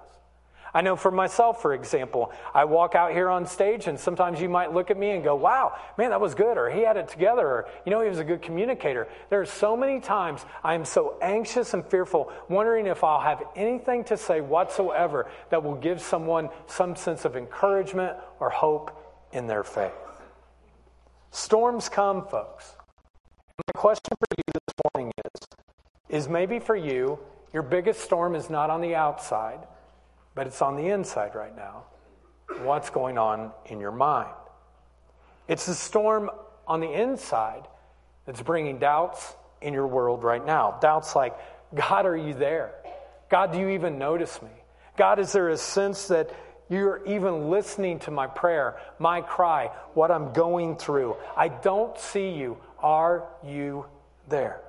I 0.75 0.81
know 0.81 0.95
for 0.95 1.11
myself, 1.11 1.61
for 1.61 1.73
example, 1.73 2.31
I 2.53 2.65
walk 2.65 2.95
out 2.95 3.11
here 3.11 3.29
on 3.29 3.45
stage 3.45 3.87
and 3.87 3.99
sometimes 3.99 4.41
you 4.41 4.49
might 4.49 4.73
look 4.73 4.89
at 4.89 4.97
me 4.97 5.11
and 5.11 5.23
go, 5.23 5.35
wow, 5.35 5.77
man, 5.99 6.09
that 6.09 6.19
was 6.19 6.33
good, 6.33 6.57
or 6.57 6.69
he 6.69 6.81
had 6.81 6.97
it 6.97 7.07
together, 7.07 7.47
or, 7.47 7.69
you 7.85 7.91
know, 7.91 8.01
he 8.01 8.09
was 8.09 8.17
a 8.17 8.23
good 8.23 8.41
communicator. 8.41 9.07
There 9.29 9.39
are 9.39 9.45
so 9.45 9.77
many 9.77 9.99
times 9.99 10.43
I 10.63 10.73
am 10.73 10.83
so 10.83 11.17
anxious 11.21 11.75
and 11.75 11.85
fearful, 11.85 12.31
wondering 12.49 12.87
if 12.87 13.03
I'll 13.03 13.21
have 13.21 13.43
anything 13.55 14.03
to 14.05 14.17
say 14.17 14.41
whatsoever 14.41 15.29
that 15.51 15.63
will 15.63 15.75
give 15.75 16.01
someone 16.01 16.49
some 16.65 16.95
sense 16.95 17.23
of 17.23 17.37
encouragement 17.37 18.17
or 18.39 18.49
hope 18.49 18.91
in 19.31 19.45
their 19.45 19.63
faith. 19.63 19.93
Storms 21.33 21.89
come, 21.89 22.27
folks. 22.27 22.75
My 23.57 23.79
question 23.79 24.15
for 24.19 24.37
you 24.37 24.43
this 24.53 24.75
morning 24.93 25.11
is, 25.25 25.47
is 26.07 26.29
maybe 26.29 26.59
for 26.59 26.75
you, 26.75 27.17
your 27.51 27.63
biggest 27.63 28.01
storm 28.01 28.35
is 28.35 28.51
not 28.51 28.69
on 28.69 28.81
the 28.81 28.93
outside, 28.93 29.57
but 30.35 30.45
it's 30.45 30.61
on 30.61 30.75
the 30.75 30.89
inside 30.89 31.33
right 31.33 31.55
now. 31.55 31.85
What's 32.61 32.91
going 32.91 33.17
on 33.17 33.51
in 33.65 33.79
your 33.79 33.91
mind? 33.91 34.29
It's 35.47 35.65
the 35.65 35.73
storm 35.73 36.29
on 36.67 36.81
the 36.81 36.91
inside 36.91 37.67
that's 38.27 38.43
bringing 38.43 38.77
doubts 38.77 39.33
in 39.59 39.73
your 39.73 39.87
world 39.87 40.23
right 40.23 40.45
now. 40.45 40.77
Doubts 40.81 41.15
like, 41.15 41.35
God, 41.73 42.05
are 42.05 42.15
you 42.15 42.35
there? 42.35 42.75
God, 43.31 43.53
do 43.53 43.59
you 43.59 43.69
even 43.69 43.97
notice 43.97 44.39
me? 44.39 44.51
God, 44.97 45.17
is 45.17 45.31
there 45.31 45.49
a 45.49 45.57
sense 45.57 46.09
that 46.09 46.29
you're 46.69 47.05
even 47.05 47.49
listening 47.49 47.99
to 47.99 48.11
my 48.11 48.27
prayer, 48.27 48.77
my 48.99 49.21
cry, 49.21 49.67
what 49.93 50.11
I'm 50.11 50.33
going 50.33 50.75
through? 50.77 51.15
I 51.35 51.47
don't 51.49 51.97
see 51.97 52.29
you. 52.31 52.57
Are 52.79 53.25
you 53.45 53.85
there? 54.29 54.59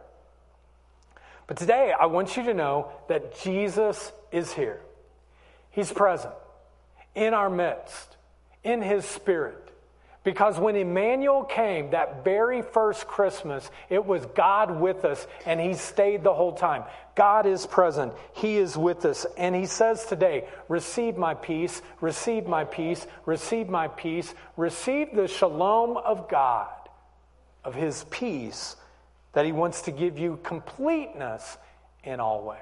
But 1.47 1.57
today, 1.57 1.93
I 1.99 2.07
want 2.07 2.37
you 2.37 2.45
to 2.45 2.55
know 2.55 2.91
that 3.09 3.41
Jesus 3.41 4.13
is 4.33 4.53
here. 4.53 4.81
He's 5.71 5.93
present 5.93 6.35
in 7.15 7.35
our 7.35 7.51
midst, 7.51 8.17
in 8.63 8.81
His 8.81 9.05
Spirit. 9.05 9.64
Because 10.25 10.59
when 10.59 10.75
Emmanuel 10.75 11.45
came, 11.45 11.91
that 11.91 12.25
very 12.25 12.63
first 12.63 13.07
Christmas, 13.07 13.71
it 13.91 14.05
was 14.05 14.25
God 14.35 14.81
with 14.81 15.05
us, 15.05 15.27
and 15.45 15.61
He 15.61 15.75
stayed 15.75 16.25
the 16.25 16.33
whole 16.33 16.55
time. 16.55 16.85
God 17.15 17.45
is 17.45 17.67
present. 17.67 18.15
He 18.33 18.57
is 18.57 18.75
with 18.75 19.05
us. 19.05 19.27
And 19.37 19.55
He 19.55 19.67
says 19.67 20.07
today, 20.07 20.49
Receive 20.69 21.19
my 21.19 21.35
peace, 21.35 21.83
receive 22.01 22.47
my 22.47 22.65
peace, 22.65 23.07
receive 23.27 23.69
my 23.69 23.87
peace, 23.87 24.35
receive 24.57 25.15
the 25.15 25.29
shalom 25.29 25.99
of 25.99 26.27
God, 26.31 26.73
of 27.63 27.75
His 27.75 28.07
peace, 28.11 28.77
that 29.35 29.45
He 29.45 29.53
wants 29.53 29.83
to 29.83 29.91
give 29.91 30.19
you 30.19 30.39
completeness 30.43 31.59
in 32.03 32.19
all 32.19 32.43
ways. 32.43 32.59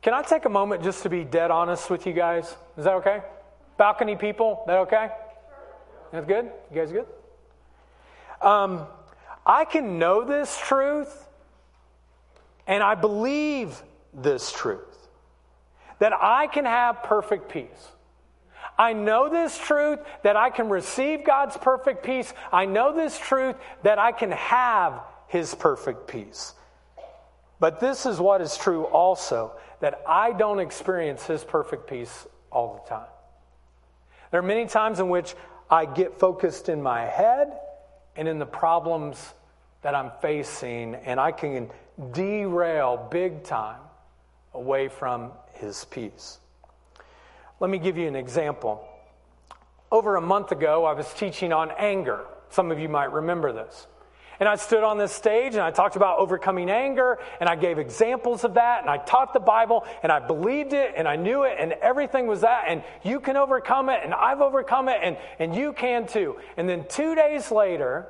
Can 0.00 0.14
I 0.14 0.22
take 0.22 0.44
a 0.44 0.48
moment 0.48 0.84
just 0.84 1.02
to 1.02 1.08
be 1.08 1.24
dead 1.24 1.50
honest 1.50 1.90
with 1.90 2.06
you 2.06 2.12
guys? 2.12 2.44
Is 2.78 2.84
that 2.84 2.94
okay? 2.94 3.20
Balcony 3.80 4.14
people, 4.14 4.62
that 4.66 4.76
okay? 4.80 5.08
That's 6.12 6.26
good? 6.26 6.50
You 6.70 6.76
guys 6.76 6.92
good? 6.92 7.06
Um, 8.42 8.86
I 9.46 9.64
can 9.64 9.98
know 9.98 10.22
this 10.22 10.54
truth, 10.58 11.26
and 12.66 12.82
I 12.82 12.94
believe 12.94 13.82
this 14.12 14.52
truth 14.52 15.08
that 15.98 16.12
I 16.12 16.46
can 16.46 16.66
have 16.66 17.04
perfect 17.04 17.50
peace. 17.50 17.88
I 18.78 18.92
know 18.92 19.30
this 19.30 19.56
truth 19.56 20.00
that 20.24 20.36
I 20.36 20.50
can 20.50 20.68
receive 20.68 21.24
God's 21.24 21.56
perfect 21.56 22.04
peace. 22.04 22.34
I 22.52 22.66
know 22.66 22.94
this 22.94 23.18
truth 23.18 23.56
that 23.82 23.98
I 23.98 24.12
can 24.12 24.32
have 24.32 25.00
His 25.28 25.54
perfect 25.54 26.06
peace. 26.06 26.52
But 27.60 27.80
this 27.80 28.04
is 28.04 28.20
what 28.20 28.42
is 28.42 28.58
true 28.58 28.84
also 28.84 29.52
that 29.80 30.02
I 30.06 30.32
don't 30.34 30.60
experience 30.60 31.24
His 31.24 31.42
perfect 31.42 31.88
peace 31.88 32.26
all 32.52 32.74
the 32.84 32.90
time. 32.90 33.08
There 34.30 34.40
are 34.40 34.44
many 34.44 34.66
times 34.66 35.00
in 35.00 35.08
which 35.08 35.34
I 35.70 35.84
get 35.84 36.18
focused 36.18 36.68
in 36.68 36.82
my 36.82 37.04
head 37.04 37.52
and 38.16 38.28
in 38.28 38.38
the 38.38 38.46
problems 38.46 39.34
that 39.82 39.94
I'm 39.94 40.10
facing, 40.20 40.94
and 40.94 41.18
I 41.18 41.32
can 41.32 41.70
derail 42.12 43.08
big 43.10 43.44
time 43.44 43.80
away 44.54 44.88
from 44.88 45.32
His 45.54 45.84
peace. 45.86 46.38
Let 47.60 47.70
me 47.70 47.78
give 47.78 47.96
you 47.96 48.08
an 48.08 48.16
example. 48.16 48.86
Over 49.90 50.16
a 50.16 50.20
month 50.20 50.52
ago, 50.52 50.84
I 50.84 50.92
was 50.92 51.12
teaching 51.14 51.52
on 51.52 51.72
anger. 51.72 52.24
Some 52.50 52.70
of 52.70 52.78
you 52.78 52.88
might 52.88 53.12
remember 53.12 53.52
this. 53.52 53.86
And 54.40 54.48
I 54.48 54.56
stood 54.56 54.82
on 54.82 54.96
this 54.96 55.12
stage 55.12 55.52
and 55.52 55.60
I 55.60 55.70
talked 55.70 55.96
about 55.96 56.18
overcoming 56.18 56.70
anger 56.70 57.18
and 57.40 57.48
I 57.48 57.56
gave 57.56 57.78
examples 57.78 58.42
of 58.42 58.54
that 58.54 58.80
and 58.80 58.88
I 58.88 58.96
taught 58.96 59.34
the 59.34 59.40
Bible 59.40 59.84
and 60.02 60.10
I 60.10 60.18
believed 60.18 60.72
it 60.72 60.94
and 60.96 61.06
I 61.06 61.16
knew 61.16 61.42
it 61.42 61.56
and 61.58 61.72
everything 61.74 62.26
was 62.26 62.40
that 62.40 62.64
and 62.66 62.82
you 63.02 63.20
can 63.20 63.36
overcome 63.36 63.90
it 63.90 64.00
and 64.02 64.14
I've 64.14 64.40
overcome 64.40 64.88
it 64.88 64.98
and, 65.02 65.18
and 65.38 65.54
you 65.54 65.74
can 65.74 66.06
too. 66.06 66.38
And 66.56 66.66
then 66.66 66.86
two 66.88 67.14
days 67.14 67.50
later, 67.50 68.08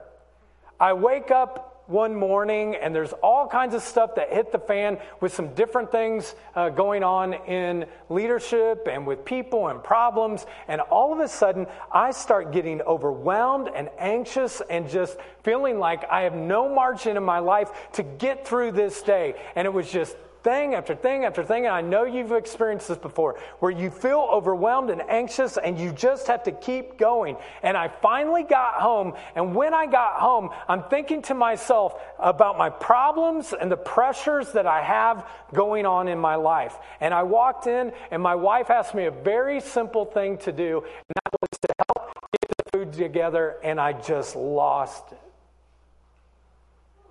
I 0.78 0.92
wake 0.92 1.32
up 1.32 1.69
one 1.90 2.14
morning, 2.14 2.76
and 2.76 2.94
there's 2.94 3.12
all 3.14 3.46
kinds 3.48 3.74
of 3.74 3.82
stuff 3.82 4.14
that 4.14 4.32
hit 4.32 4.52
the 4.52 4.58
fan 4.58 4.98
with 5.20 5.34
some 5.34 5.54
different 5.54 5.90
things 5.90 6.34
uh, 6.54 6.68
going 6.70 7.02
on 7.02 7.34
in 7.34 7.84
leadership 8.08 8.86
and 8.90 9.06
with 9.06 9.24
people 9.24 9.68
and 9.68 9.82
problems. 9.82 10.46
And 10.68 10.80
all 10.80 11.12
of 11.12 11.18
a 11.20 11.28
sudden, 11.28 11.66
I 11.92 12.12
start 12.12 12.52
getting 12.52 12.80
overwhelmed 12.82 13.68
and 13.74 13.90
anxious 13.98 14.62
and 14.70 14.88
just 14.88 15.18
feeling 15.42 15.78
like 15.78 16.04
I 16.10 16.22
have 16.22 16.34
no 16.34 16.72
margin 16.72 17.16
in 17.16 17.24
my 17.24 17.40
life 17.40 17.70
to 17.92 18.02
get 18.02 18.46
through 18.46 18.72
this 18.72 19.02
day. 19.02 19.34
And 19.56 19.66
it 19.66 19.72
was 19.72 19.90
just 19.90 20.16
thing 20.42 20.74
after 20.74 20.94
thing 20.94 21.24
after 21.24 21.44
thing, 21.44 21.66
and 21.66 21.74
I 21.74 21.80
know 21.80 22.04
you've 22.04 22.32
experienced 22.32 22.88
this 22.88 22.98
before, 22.98 23.38
where 23.58 23.70
you 23.70 23.90
feel 23.90 24.28
overwhelmed 24.30 24.90
and 24.90 25.02
anxious 25.08 25.56
and 25.56 25.78
you 25.78 25.92
just 25.92 26.26
have 26.26 26.44
to 26.44 26.52
keep 26.52 26.96
going. 26.96 27.36
And 27.62 27.76
I 27.76 27.88
finally 27.88 28.42
got 28.42 28.74
home, 28.74 29.14
and 29.34 29.54
when 29.54 29.74
I 29.74 29.86
got 29.86 30.14
home, 30.14 30.50
I'm 30.68 30.84
thinking 30.84 31.22
to 31.22 31.34
myself 31.34 32.00
about 32.18 32.58
my 32.58 32.70
problems 32.70 33.52
and 33.52 33.70
the 33.70 33.76
pressures 33.76 34.52
that 34.52 34.66
I 34.66 34.82
have 34.82 35.26
going 35.52 35.86
on 35.86 36.08
in 36.08 36.18
my 36.18 36.36
life. 36.36 36.76
And 37.00 37.12
I 37.12 37.22
walked 37.22 37.66
in, 37.66 37.92
and 38.10 38.22
my 38.22 38.34
wife 38.34 38.70
asked 38.70 38.94
me 38.94 39.06
a 39.06 39.10
very 39.10 39.60
simple 39.60 40.04
thing 40.04 40.38
to 40.38 40.52
do, 40.52 40.78
and 40.78 41.14
that 41.14 41.40
was 41.40 41.58
to 41.60 41.68
help 41.88 42.14
get 42.32 42.50
the 42.56 42.78
food 42.78 42.92
together, 42.92 43.56
and 43.62 43.80
I 43.80 43.92
just 43.92 44.36
lost 44.36 45.12
it. 45.12 45.18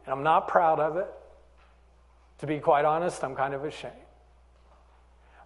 And 0.05 0.13
I'm 0.13 0.23
not 0.23 0.47
proud 0.47 0.79
of 0.79 0.97
it. 0.97 1.07
To 2.39 2.47
be 2.47 2.60
quite 2.60 2.86
honest, 2.86 3.23
I'm 3.23 3.36
kind 3.36 3.54
of 3.54 3.65
ashamed. 3.65 3.93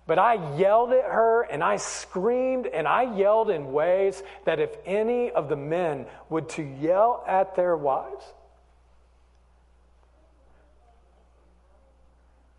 But 0.05 0.19
I 0.19 0.57
yelled 0.57 0.91
at 0.91 1.05
her 1.05 1.43
and 1.43 1.63
I 1.63 1.77
screamed 1.77 2.67
and 2.67 2.87
I 2.87 3.15
yelled 3.15 3.49
in 3.49 3.71
ways 3.71 4.21
that 4.45 4.59
if 4.59 4.75
any 4.85 5.31
of 5.31 5.47
the 5.47 5.55
men 5.55 6.07
would 6.29 6.49
to 6.49 6.63
yell 6.63 7.23
at 7.25 7.55
their 7.55 7.75
wives, 7.77 8.25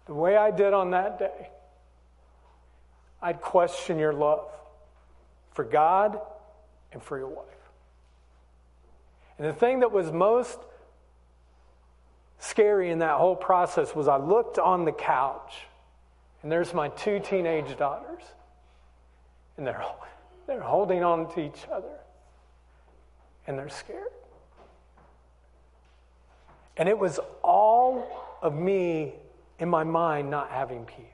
the 0.06 0.14
way 0.14 0.36
I 0.36 0.50
did 0.50 0.72
on 0.72 0.92
that 0.92 1.18
day, 1.18 1.50
I'd 3.20 3.40
question 3.40 3.98
your 3.98 4.12
love 4.12 4.48
for 5.52 5.64
God 5.64 6.18
and 6.92 7.02
for 7.02 7.18
your 7.18 7.28
wife. 7.28 7.46
And 9.38 9.46
the 9.46 9.52
thing 9.52 9.80
that 9.80 9.92
was 9.92 10.10
most 10.10 10.58
scary 12.38 12.90
in 12.90 12.98
that 13.00 13.16
whole 13.18 13.36
process 13.36 13.94
was 13.94 14.08
I 14.08 14.16
looked 14.16 14.58
on 14.58 14.84
the 14.84 14.92
couch, 14.92 15.54
and 16.42 16.50
there's 16.50 16.74
my 16.74 16.88
two 16.88 17.20
teenage 17.20 17.76
daughters, 17.76 18.22
and 19.56 19.66
they're, 19.66 19.84
they're 20.46 20.60
holding 20.60 21.02
on 21.02 21.32
to 21.34 21.40
each 21.40 21.66
other, 21.72 21.98
and 23.46 23.58
they're 23.58 23.68
scared. 23.68 24.08
And 26.76 26.88
it 26.88 26.98
was 26.98 27.20
all 27.42 28.36
of 28.42 28.54
me 28.54 29.14
in 29.58 29.68
my 29.68 29.84
mind 29.84 30.30
not 30.30 30.50
having 30.50 30.84
peace. 30.84 31.06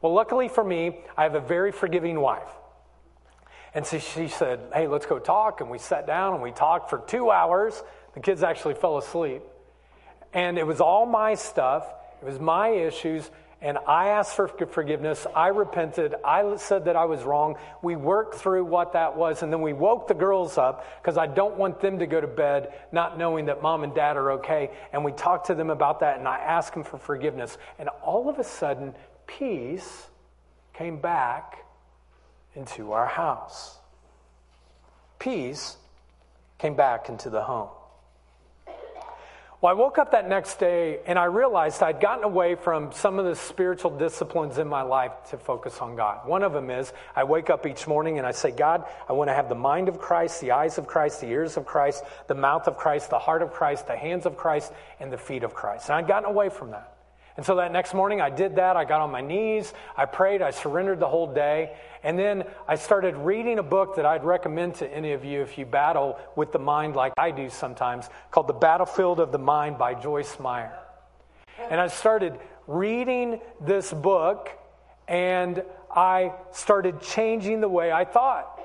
Well, 0.00 0.12
luckily 0.12 0.48
for 0.48 0.64
me, 0.64 0.98
I 1.16 1.22
have 1.22 1.34
a 1.34 1.40
very 1.40 1.70
forgiving 1.70 2.18
wife. 2.20 2.48
And 3.74 3.86
so 3.86 3.98
she 3.98 4.28
said, 4.28 4.60
Hey, 4.74 4.86
let's 4.86 5.06
go 5.06 5.18
talk. 5.18 5.60
And 5.60 5.70
we 5.70 5.78
sat 5.78 6.06
down 6.06 6.34
and 6.34 6.42
we 6.42 6.50
talked 6.50 6.90
for 6.90 6.98
two 7.06 7.30
hours. 7.30 7.82
The 8.14 8.20
kids 8.20 8.42
actually 8.42 8.74
fell 8.74 8.98
asleep. 8.98 9.42
And 10.32 10.58
it 10.58 10.66
was 10.66 10.80
all 10.80 11.06
my 11.06 11.34
stuff, 11.34 11.86
it 12.20 12.24
was 12.24 12.40
my 12.40 12.68
issues. 12.68 13.30
And 13.62 13.78
I 13.86 14.08
asked 14.08 14.34
for 14.34 14.48
forgiveness. 14.48 15.24
I 15.36 15.48
repented. 15.48 16.16
I 16.24 16.56
said 16.56 16.86
that 16.86 16.96
I 16.96 17.04
was 17.04 17.22
wrong. 17.22 17.54
We 17.80 17.94
worked 17.94 18.34
through 18.34 18.64
what 18.64 18.94
that 18.94 19.16
was. 19.16 19.44
And 19.44 19.52
then 19.52 19.62
we 19.62 19.72
woke 19.72 20.08
the 20.08 20.14
girls 20.14 20.58
up 20.58 20.84
because 21.00 21.16
I 21.16 21.28
don't 21.28 21.56
want 21.56 21.80
them 21.80 22.00
to 22.00 22.06
go 22.08 22.20
to 22.20 22.26
bed 22.26 22.74
not 22.90 23.16
knowing 23.16 23.46
that 23.46 23.62
mom 23.62 23.84
and 23.84 23.94
dad 23.94 24.16
are 24.16 24.32
okay. 24.32 24.72
And 24.92 25.04
we 25.04 25.12
talked 25.12 25.46
to 25.46 25.54
them 25.54 25.70
about 25.70 26.00
that. 26.00 26.18
And 26.18 26.26
I 26.26 26.38
asked 26.38 26.74
them 26.74 26.82
for 26.82 26.98
forgiveness. 26.98 27.56
And 27.78 27.88
all 28.04 28.28
of 28.28 28.40
a 28.40 28.44
sudden, 28.44 28.96
peace 29.28 30.08
came 30.74 31.00
back 31.00 31.64
into 32.56 32.90
our 32.90 33.06
house. 33.06 33.78
Peace 35.20 35.76
came 36.58 36.74
back 36.74 37.08
into 37.08 37.30
the 37.30 37.42
home. 37.42 37.68
Well, 39.62 39.70
I 39.70 39.74
woke 39.74 39.98
up 39.98 40.10
that 40.10 40.28
next 40.28 40.58
day 40.58 40.98
and 41.06 41.16
I 41.16 41.26
realized 41.26 41.84
I'd 41.84 42.00
gotten 42.00 42.24
away 42.24 42.56
from 42.56 42.90
some 42.90 43.20
of 43.20 43.24
the 43.24 43.36
spiritual 43.36 43.96
disciplines 43.96 44.58
in 44.58 44.66
my 44.66 44.82
life 44.82 45.12
to 45.30 45.38
focus 45.38 45.78
on 45.78 45.94
God. 45.94 46.26
One 46.26 46.42
of 46.42 46.52
them 46.52 46.68
is 46.68 46.92
I 47.14 47.22
wake 47.22 47.48
up 47.48 47.64
each 47.64 47.86
morning 47.86 48.18
and 48.18 48.26
I 48.26 48.32
say, 48.32 48.50
God, 48.50 48.84
I 49.08 49.12
want 49.12 49.30
to 49.30 49.34
have 49.34 49.48
the 49.48 49.54
mind 49.54 49.88
of 49.88 50.00
Christ, 50.00 50.40
the 50.40 50.50
eyes 50.50 50.78
of 50.78 50.88
Christ, 50.88 51.20
the 51.20 51.28
ears 51.28 51.56
of 51.56 51.64
Christ, 51.64 52.02
the 52.26 52.34
mouth 52.34 52.66
of 52.66 52.76
Christ, 52.76 53.10
the 53.10 53.20
heart 53.20 53.40
of 53.40 53.52
Christ, 53.52 53.86
the 53.86 53.96
hands 53.96 54.26
of 54.26 54.36
Christ, 54.36 54.72
and 54.98 55.12
the 55.12 55.16
feet 55.16 55.44
of 55.44 55.54
Christ. 55.54 55.88
And 55.88 55.94
I'd 55.94 56.08
gotten 56.08 56.28
away 56.28 56.48
from 56.48 56.72
that. 56.72 56.92
And 57.36 57.46
so 57.46 57.56
that 57.56 57.72
next 57.72 57.94
morning 57.94 58.20
I 58.20 58.30
did 58.30 58.56
that. 58.56 58.76
I 58.76 58.84
got 58.84 59.00
on 59.00 59.10
my 59.10 59.20
knees, 59.20 59.72
I 59.96 60.04
prayed, 60.04 60.42
I 60.42 60.50
surrendered 60.50 61.00
the 61.00 61.08
whole 61.08 61.32
day. 61.32 61.74
And 62.02 62.18
then 62.18 62.44
I 62.68 62.74
started 62.74 63.16
reading 63.16 63.58
a 63.58 63.62
book 63.62 63.96
that 63.96 64.04
I'd 64.04 64.24
recommend 64.24 64.74
to 64.76 64.92
any 64.92 65.12
of 65.12 65.24
you 65.24 65.40
if 65.40 65.56
you 65.56 65.64
battle 65.64 66.18
with 66.36 66.52
the 66.52 66.58
mind 66.58 66.96
like 66.96 67.12
I 67.16 67.30
do 67.30 67.48
sometimes, 67.48 68.10
called 68.30 68.48
The 68.48 68.54
Battlefield 68.54 69.20
of 69.20 69.32
the 69.32 69.38
Mind 69.38 69.78
by 69.78 69.94
Joyce 69.94 70.38
Meyer. 70.38 70.78
And 71.70 71.80
I 71.80 71.86
started 71.86 72.38
reading 72.66 73.40
this 73.60 73.92
book 73.92 74.50
and 75.08 75.62
I 75.94 76.32
started 76.52 77.00
changing 77.00 77.60
the 77.60 77.68
way 77.68 77.92
I 77.92 78.04
thought. 78.04 78.60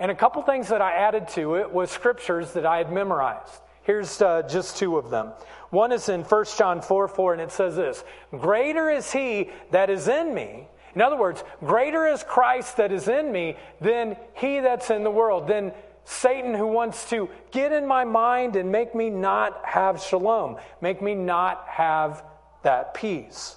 And 0.00 0.10
a 0.10 0.14
couple 0.14 0.42
things 0.42 0.68
that 0.68 0.82
I 0.82 0.92
added 0.92 1.28
to 1.28 1.56
it 1.56 1.72
was 1.72 1.90
scriptures 1.90 2.52
that 2.52 2.66
I 2.66 2.78
had 2.78 2.92
memorized. 2.92 3.60
Here's 3.84 4.20
uh, 4.20 4.42
just 4.42 4.76
two 4.76 4.98
of 4.98 5.10
them. 5.10 5.32
One 5.70 5.92
is 5.92 6.08
in 6.08 6.22
1 6.22 6.44
John 6.56 6.82
4 6.82 7.08
4, 7.08 7.32
and 7.34 7.42
it 7.42 7.52
says 7.52 7.76
this 7.76 8.04
Greater 8.30 8.90
is 8.90 9.12
he 9.12 9.50
that 9.70 9.90
is 9.90 10.08
in 10.08 10.34
me 10.34 10.68
in 10.94 11.02
other 11.02 11.16
words, 11.16 11.42
greater 11.60 12.06
is 12.06 12.22
Christ 12.22 12.76
that 12.76 12.92
is 12.92 13.08
in 13.08 13.32
me 13.32 13.56
than 13.80 14.16
he 14.34 14.60
that's 14.60 14.90
in 14.90 15.02
the 15.02 15.10
world, 15.10 15.48
than 15.48 15.72
Satan 16.04 16.54
who 16.54 16.68
wants 16.68 17.08
to 17.10 17.28
get 17.50 17.72
in 17.72 17.86
my 17.86 18.04
mind 18.04 18.56
and 18.56 18.70
make 18.70 18.94
me 18.94 19.10
not 19.10 19.64
have 19.64 20.00
shalom, 20.00 20.58
make 20.80 21.02
me 21.02 21.14
not 21.14 21.66
have 21.68 22.22
that 22.62 22.94
peace. 22.94 23.56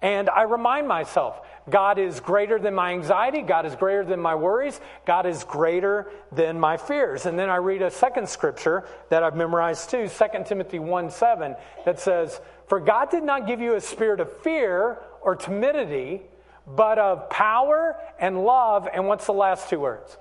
And 0.00 0.30
I 0.30 0.42
remind 0.42 0.88
myself, 0.88 1.40
God 1.70 1.98
is 1.98 2.20
greater 2.20 2.58
than 2.58 2.74
my 2.74 2.92
anxiety. 2.92 3.42
God 3.42 3.66
is 3.66 3.74
greater 3.74 4.04
than 4.04 4.20
my 4.20 4.34
worries. 4.34 4.80
God 5.06 5.26
is 5.26 5.44
greater 5.44 6.10
than 6.32 6.58
my 6.58 6.76
fears. 6.76 7.26
And 7.26 7.38
then 7.38 7.50
I 7.50 7.56
read 7.56 7.82
a 7.82 7.90
second 7.90 8.28
scripture 8.28 8.84
that 9.10 9.22
I've 9.22 9.36
memorized 9.36 9.90
too, 9.90 10.08
2 10.08 10.44
Timothy 10.46 10.78
1 10.78 11.10
7, 11.10 11.56
that 11.84 12.00
says, 12.00 12.40
For 12.68 12.80
God 12.80 13.10
did 13.10 13.22
not 13.22 13.46
give 13.46 13.60
you 13.60 13.74
a 13.74 13.80
spirit 13.80 14.20
of 14.20 14.32
fear 14.38 14.98
or 15.20 15.36
timidity, 15.36 16.22
but 16.66 16.98
of 16.98 17.28
power 17.30 17.96
and 18.18 18.44
love. 18.44 18.88
And 18.92 19.06
what's 19.06 19.26
the 19.26 19.32
last 19.32 19.68
two 19.68 19.80
words? 19.80 20.16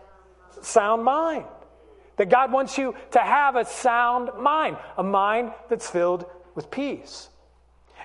Sound 0.61 1.03
mind. 1.03 1.45
That 2.17 2.29
God 2.29 2.51
wants 2.51 2.77
you 2.77 2.95
to 3.11 3.19
have 3.19 3.55
a 3.55 3.65
sound 3.65 4.31
mind, 4.39 4.77
a 4.97 5.03
mind 5.03 5.51
that's 5.69 5.89
filled 5.89 6.25
with 6.55 6.71
peace. 6.71 7.29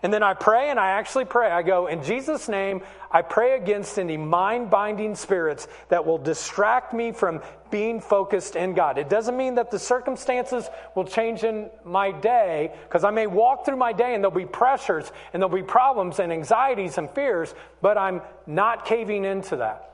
And 0.02 0.12
then 0.12 0.22
I 0.24 0.34
pray, 0.34 0.70
and 0.70 0.80
I 0.80 0.90
actually 0.90 1.26
pray. 1.26 1.50
I 1.50 1.62
go, 1.62 1.86
in 1.86 2.02
Jesus' 2.02 2.48
name, 2.48 2.82
I 3.10 3.22
pray 3.22 3.56
against 3.56 3.98
any 3.98 4.16
mind 4.16 4.68
binding 4.68 5.14
spirits 5.14 5.68
that 5.90 6.04
will 6.04 6.18
distract 6.18 6.92
me 6.92 7.12
from 7.12 7.40
being 7.70 8.00
focused 8.00 8.56
in 8.56 8.74
God. 8.74 8.98
It 8.98 9.08
doesn't 9.08 9.36
mean 9.36 9.54
that 9.54 9.70
the 9.70 9.78
circumstances 9.78 10.68
will 10.96 11.04
change 11.04 11.44
in 11.44 11.70
my 11.84 12.10
day, 12.10 12.72
because 12.88 13.04
I 13.04 13.10
may 13.10 13.28
walk 13.28 13.64
through 13.64 13.76
my 13.76 13.92
day 13.92 14.14
and 14.14 14.24
there'll 14.24 14.36
be 14.36 14.44
pressures 14.44 15.12
and 15.32 15.40
there'll 15.40 15.54
be 15.54 15.62
problems 15.62 16.18
and 16.18 16.32
anxieties 16.32 16.98
and 16.98 17.08
fears, 17.10 17.54
but 17.80 17.96
I'm 17.96 18.22
not 18.46 18.84
caving 18.84 19.24
into 19.24 19.56
that. 19.56 19.90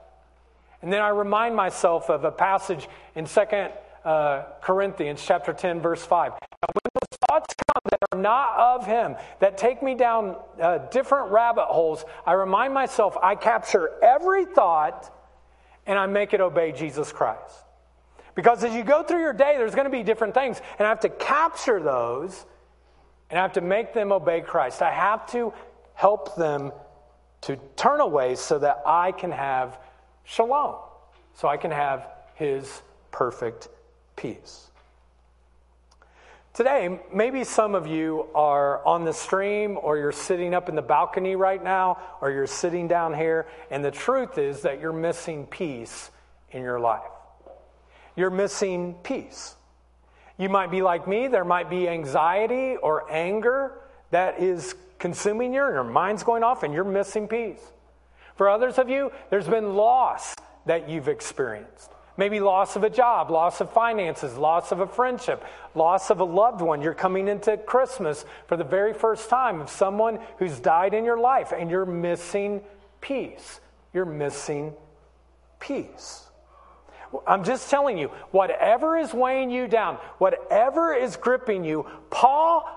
And 0.81 0.93
then 0.93 1.03
I 1.03 1.09
remind 1.09 1.55
myself 1.55 2.09
of 2.09 2.25
a 2.25 2.31
passage 2.31 2.89
in 3.15 3.27
Second 3.27 3.73
uh, 4.05 4.45
Corinthians 4.63 5.23
chapter 5.25 5.53
10, 5.53 5.81
verse 5.81 6.05
5. 6.05 6.33
Now, 6.33 6.39
when 6.73 6.91
those 6.95 7.19
thoughts 7.29 7.55
not 8.23 8.59
of 8.59 8.87
Him, 8.87 9.17
that 9.41 9.59
take 9.59 9.83
me 9.83 9.95
down 9.95 10.37
uh, 10.61 10.79
different 10.91 11.31
rabbit 11.31 11.67
holes, 11.67 12.05
I 12.27 12.33
remind 12.33 12.75
myself 12.75 13.17
I 13.23 13.35
capture 13.35 13.91
every 14.03 14.45
thought 14.45 15.15
and 15.87 15.99
I 15.99 16.07
make 16.07 16.35
it 16.35 16.41
obey 16.41 16.73
Jesus 16.73 17.13
Christ. 17.13 17.55
Because 18.35 18.63
as 18.63 18.75
you 18.75 18.85
go 18.85 19.03
through 19.03 19.21
your 19.21 19.33
day, 19.33 19.55
there's 19.57 19.75
going 19.75 19.87
to 19.87 19.91
be 19.91 20.03
different 20.03 20.35
things, 20.35 20.61
and 20.79 20.87
I 20.87 20.91
have 20.91 21.01
to 21.01 21.09
capture 21.09 21.81
those 21.81 22.47
and 23.31 23.39
I 23.39 23.43
have 23.43 23.55
to 23.55 23.61
make 23.61 23.93
them 23.93 24.13
obey 24.13 24.41
Christ. 24.41 24.81
I 24.81 24.91
have 24.91 25.27
to 25.33 25.53
help 25.95 26.37
them 26.37 26.73
to 27.43 27.57
turn 27.77 28.01
away 28.01 28.35
so 28.35 28.59
that 28.59 28.83
I 28.87 29.13
can 29.13 29.31
have 29.33 29.79
shalom, 30.25 30.77
so 31.35 31.49
I 31.49 31.57
can 31.57 31.71
have 31.71 32.09
His 32.35 32.83
perfect 33.11 33.69
peace. 34.17 34.71
Today, 36.55 36.99
maybe 37.15 37.45
some 37.45 37.75
of 37.75 37.87
you 37.87 38.27
are 38.35 38.85
on 38.85 39.05
the 39.05 39.13
stream 39.13 39.79
or 39.81 39.97
you're 39.97 40.11
sitting 40.11 40.55
up 40.55 40.69
in 40.69 40.75
the 40.75 40.83
balcony 40.83 41.37
right 41.37 41.63
now 41.63 41.99
or 42.21 42.31
you're 42.33 42.49
sitting 42.49 42.89
down 42.89 43.15
here, 43.15 43.47
and 43.71 43.85
the 43.85 43.93
truth 43.93 44.39
is 44.39 44.63
that 44.63 44.81
you're 44.81 44.93
missing 44.93 45.47
peace 45.47 46.11
in 46.51 46.63
your 46.63 46.81
life. 46.81 47.03
You're 48.17 48.31
missing 48.31 48.95
peace. 49.05 49.55
You 50.37 50.49
might 50.49 50.71
be 50.71 50.83
like 50.83 51.07
me, 51.07 51.29
there 51.29 51.45
might 51.45 51.71
be 51.71 51.89
anxiety 51.89 52.77
or 52.77 53.11
anger 53.13 53.81
that 54.11 54.41
is 54.41 54.75
consuming 54.99 55.55
you, 55.55 55.63
and 55.63 55.75
your 55.75 55.85
mind's 55.85 56.25
going 56.25 56.43
off, 56.43 56.65
and 56.65 56.75
you're 56.75 56.83
missing 56.83 57.29
peace. 57.29 57.61
For 58.35 58.49
others 58.49 58.79
of 58.79 58.89
you, 58.89 59.13
there's 59.31 59.49
been 59.49 59.75
loss 59.75 60.35
that 60.67 60.89
you've 60.89 61.09
experienced. 61.09 61.91
Maybe 62.19 62.41
loss 62.41 62.75
of 62.75 62.83
a 62.83 62.91
job, 62.91 63.31
loss 63.31 63.61
of 63.61 63.73
finances, 63.73 64.37
loss 64.37 64.73
of 64.73 64.81
a 64.81 64.89
friendship, 64.89 65.45
loss 65.77 66.11
of 66.11 66.19
a 66.19 66.25
loved 66.25 66.61
one. 66.61 66.83
You're 66.83 66.93
coming 66.93 67.29
into 67.29 67.57
Christmas 67.57 68.25
for 68.49 68.57
the 68.57 68.65
very 68.65 68.93
first 68.93 69.31
time 69.31 69.61
of 69.61 69.71
someone 69.71 70.19
who's 70.39 70.59
died 70.59 70.95
in 70.95 71.05
your 71.05 71.19
life 71.19 71.53
and 71.57 71.71
you're 71.71 71.87
missing 71.87 72.61
peace. 73.01 73.61
You're 73.95 74.05
missing 74.05 74.75
peace. 75.61 76.25
I'm 77.25 77.45
just 77.45 77.71
telling 77.71 77.97
you, 77.97 78.09
whatever 78.33 78.99
is 78.99 79.15
weighing 79.15 79.51
you 79.53 79.69
down, 79.69 79.95
whatever 80.19 80.93
is 80.93 81.17
gripping 81.17 81.63
you, 81.63 81.87
Paul, 82.11 82.69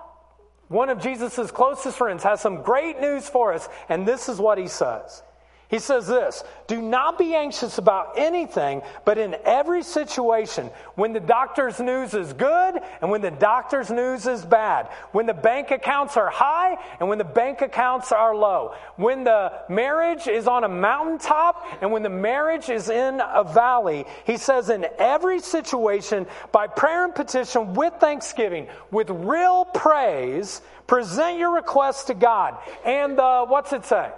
one 0.68 0.90
of 0.90 1.02
Jesus' 1.02 1.50
closest 1.50 1.98
friends, 1.98 2.24
has 2.24 2.42
some 2.42 2.62
great 2.62 3.02
news 3.02 3.28
for 3.28 3.54
us, 3.54 3.68
and 3.90 4.08
this 4.08 4.30
is 4.30 4.38
what 4.38 4.60
he 4.60 4.68
says. 4.68 5.24
He 5.72 5.80
says 5.80 6.06
this 6.06 6.44
Do 6.68 6.82
not 6.82 7.18
be 7.18 7.34
anxious 7.34 7.78
about 7.78 8.20
anything, 8.20 8.82
but 9.06 9.18
in 9.18 9.38
every 9.46 9.84
situation, 9.84 10.70
when 10.96 11.14
the 11.14 11.22
doctor's 11.22 11.80
news 11.80 12.14
is 12.14 12.34
good 12.34 12.80
and 13.02 13.10
when 13.10 13.22
the 13.22 13.32
doctor's 13.32 13.90
news 13.90 14.28
is 14.28 14.46
bad, 14.46 14.90
when 15.14 15.26
the 15.26 15.34
bank 15.34 15.72
accounts 15.72 16.18
are 16.18 16.30
high 16.30 16.76
and 17.00 17.08
when 17.08 17.18
the 17.18 17.24
bank 17.24 17.62
accounts 17.62 18.12
are 18.12 18.36
low, 18.36 18.76
when 18.98 19.24
the 19.24 19.54
marriage 19.70 20.28
is 20.28 20.46
on 20.46 20.66
a 20.66 20.70
mountaintop 20.70 21.66
and 21.82 21.90
when 21.90 22.04
the 22.04 22.10
marriage 22.10 22.68
is 22.70 22.90
in 22.90 23.22
a 23.22 23.46
valley, 23.46 24.06
he 24.26 24.36
says, 24.36 24.70
in 24.70 24.86
every 25.00 25.40
situation, 25.40 26.28
by 26.52 26.68
prayer 26.68 27.06
and 27.06 27.16
petition, 27.16 27.74
with 27.76 27.94
thanksgiving, 27.94 28.68
with 28.92 29.10
real 29.10 29.64
praise, 29.64 30.62
present 30.86 31.38
your 31.38 31.56
requests 31.56 32.04
to 32.06 32.14
God. 32.14 32.58
And 32.84 33.18
uh, 33.18 33.46
what's 33.46 33.72
it 33.72 33.86
say? 33.86 34.12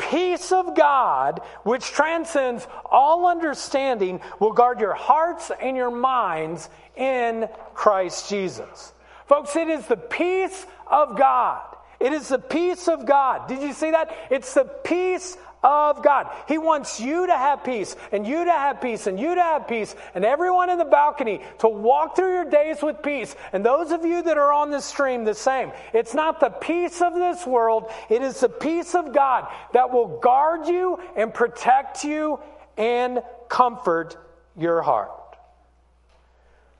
Peace 0.00 0.50
of 0.50 0.74
God, 0.74 1.40
which 1.62 1.90
transcends 1.90 2.66
all 2.90 3.26
understanding, 3.26 4.20
will 4.40 4.52
guard 4.52 4.80
your 4.80 4.94
hearts 4.94 5.52
and 5.60 5.76
your 5.76 5.90
minds 5.90 6.68
in 6.96 7.48
Christ 7.74 8.28
Jesus. 8.28 8.92
Folks, 9.26 9.54
it 9.54 9.68
is 9.68 9.86
the 9.86 9.96
peace 9.96 10.66
of 10.86 11.16
God. 11.16 11.62
It 12.00 12.14
is 12.14 12.28
the 12.28 12.38
peace 12.38 12.88
of 12.88 13.04
God. 13.04 13.46
Did 13.46 13.62
you 13.62 13.74
see 13.74 13.90
that? 13.90 14.16
It's 14.30 14.54
the 14.54 14.64
peace 14.64 15.36
of 15.62 16.02
God. 16.02 16.30
He 16.48 16.58
wants 16.58 17.00
you 17.00 17.26
to 17.26 17.36
have 17.36 17.64
peace, 17.64 17.96
and 18.12 18.26
you 18.26 18.44
to 18.44 18.52
have 18.52 18.80
peace, 18.80 19.06
and 19.06 19.18
you 19.18 19.34
to 19.34 19.42
have 19.42 19.68
peace, 19.68 19.94
and 20.14 20.24
everyone 20.24 20.70
in 20.70 20.78
the 20.78 20.84
balcony 20.84 21.42
to 21.58 21.68
walk 21.68 22.16
through 22.16 22.32
your 22.32 22.44
days 22.44 22.82
with 22.82 23.02
peace. 23.02 23.34
And 23.52 23.64
those 23.64 23.90
of 23.90 24.04
you 24.04 24.22
that 24.22 24.38
are 24.38 24.52
on 24.52 24.70
the 24.70 24.80
stream, 24.80 25.24
the 25.24 25.34
same. 25.34 25.72
It's 25.92 26.14
not 26.14 26.40
the 26.40 26.50
peace 26.50 27.02
of 27.02 27.14
this 27.14 27.46
world, 27.46 27.90
it 28.08 28.22
is 28.22 28.40
the 28.40 28.48
peace 28.48 28.94
of 28.94 29.12
God 29.12 29.48
that 29.72 29.92
will 29.92 30.18
guard 30.18 30.66
you 30.66 30.98
and 31.16 31.32
protect 31.32 32.04
you 32.04 32.40
and 32.76 33.22
comfort 33.48 34.16
your 34.56 34.82
heart. 34.82 35.10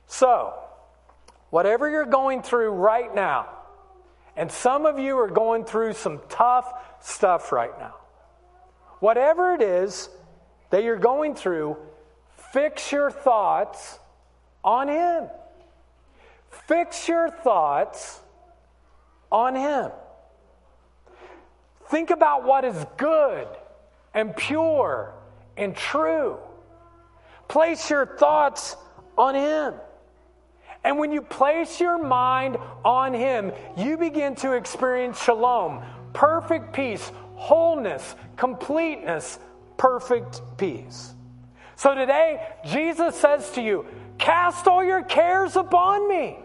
So, 0.07 0.53
whatever 1.51 1.89
you're 1.89 2.05
going 2.05 2.41
through 2.41 2.71
right 2.71 3.13
now, 3.13 3.49
and 4.35 4.51
some 4.51 4.85
of 4.85 4.97
you 4.97 5.17
are 5.17 5.29
going 5.29 5.65
through 5.65 5.93
some 5.93 6.19
tough 6.29 6.73
stuff 7.01 7.51
right 7.51 7.77
now. 7.79 7.95
Whatever 9.01 9.55
it 9.55 9.61
is 9.63 10.09
that 10.69 10.83
you're 10.83 10.95
going 10.95 11.35
through, 11.35 11.75
fix 12.53 12.91
your 12.91 13.09
thoughts 13.11 13.97
on 14.63 14.87
Him. 14.87 15.27
Fix 16.67 17.07
your 17.07 17.29
thoughts 17.29 18.21
on 19.31 19.55
Him. 19.55 19.91
Think 21.87 22.11
about 22.11 22.45
what 22.45 22.63
is 22.63 22.85
good 22.97 23.47
and 24.13 24.35
pure 24.35 25.13
and 25.57 25.75
true. 25.75 26.37
Place 27.47 27.89
your 27.89 28.05
thoughts 28.05 28.77
on 29.17 29.33
Him. 29.33 29.73
And 30.83 30.99
when 30.99 31.11
you 31.11 31.23
place 31.23 31.79
your 31.79 31.97
mind 31.97 32.57
on 32.85 33.15
Him, 33.15 33.51
you 33.75 33.97
begin 33.97 34.35
to 34.35 34.53
experience 34.53 35.21
shalom, 35.21 35.81
perfect 36.13 36.73
peace, 36.73 37.11
wholeness, 37.41 38.15
completeness, 38.37 39.39
perfect 39.77 40.41
peace. 40.57 41.15
So 41.75 41.95
today, 41.95 42.39
Jesus 42.65 43.15
says 43.15 43.49
to 43.53 43.61
you, 43.63 43.87
Cast 44.19 44.67
all 44.67 44.83
your 44.83 45.01
cares 45.03 45.55
upon 45.55 46.07
me. 46.07 46.37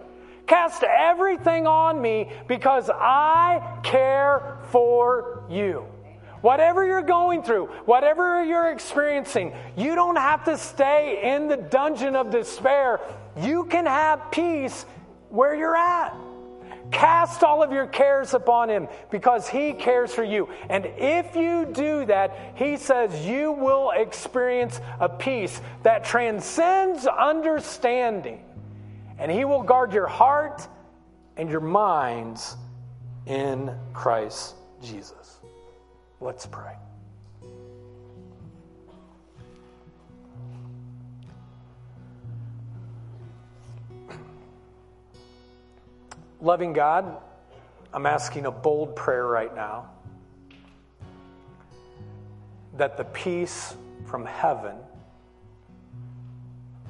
Cast 0.47 0.83
everything 0.83 1.67
on 1.67 2.01
me 2.01 2.33
because 2.49 2.89
I 2.89 3.81
care 3.83 4.57
for 4.71 5.45
you. 5.51 5.85
Whatever 6.41 6.87
you're 6.87 7.03
going 7.03 7.43
through, 7.43 7.67
whatever 7.85 8.43
you're 8.43 8.73
experiencing, 8.73 9.53
you 9.77 9.95
don't 9.95 10.17
have 10.17 10.45
to 10.45 10.57
stay 10.57 11.35
in 11.35 11.49
the 11.49 11.59
dungeon 11.59 12.17
of 12.17 12.31
despair. 12.31 13.01
You 13.39 13.65
can 13.65 13.85
have 13.85 14.31
peace 14.31 14.87
where 15.29 15.55
you're 15.55 15.77
at. 15.77 16.17
Cast 16.91 17.43
all 17.43 17.63
of 17.63 17.73
your 17.73 17.87
cares 17.87 18.33
upon 18.35 18.71
him 18.71 18.89
because 19.11 19.49
he 19.49 19.73
cares 19.73 20.15
for 20.15 20.25
you. 20.25 20.49
And 20.69 20.87
if 20.97 21.35
you 21.35 21.67
do 21.67 22.07
that, 22.07 22.55
he 22.55 22.77
says 22.77 23.27
you 23.27 23.53
will 23.53 23.91
experience 23.91 24.81
a 25.01 25.09
peace 25.09 25.61
that 25.83 26.05
transcends 26.05 27.07
understanding. 27.07 28.45
And 29.19 29.31
he 29.31 29.45
will 29.45 29.63
guard 29.63 29.93
your 29.93 30.07
heart 30.07 30.67
and 31.37 31.51
your 31.51 31.61
minds 31.61 32.57
in 33.27 33.75
Christ 33.93 34.55
Jesus. 34.83 35.41
Let's 36.21 36.47
pray. 36.47 36.77
Loving 46.47 46.75
God, 46.75 47.17
I'm 47.93 48.07
asking 48.07 48.47
a 48.47 48.53
bold 48.53 48.95
prayer 48.95 49.27
right 49.27 49.53
now 49.53 49.91
that 52.77 52.97
the 52.97 53.03
peace 53.03 53.75
from 54.05 54.25
heaven 54.25 54.77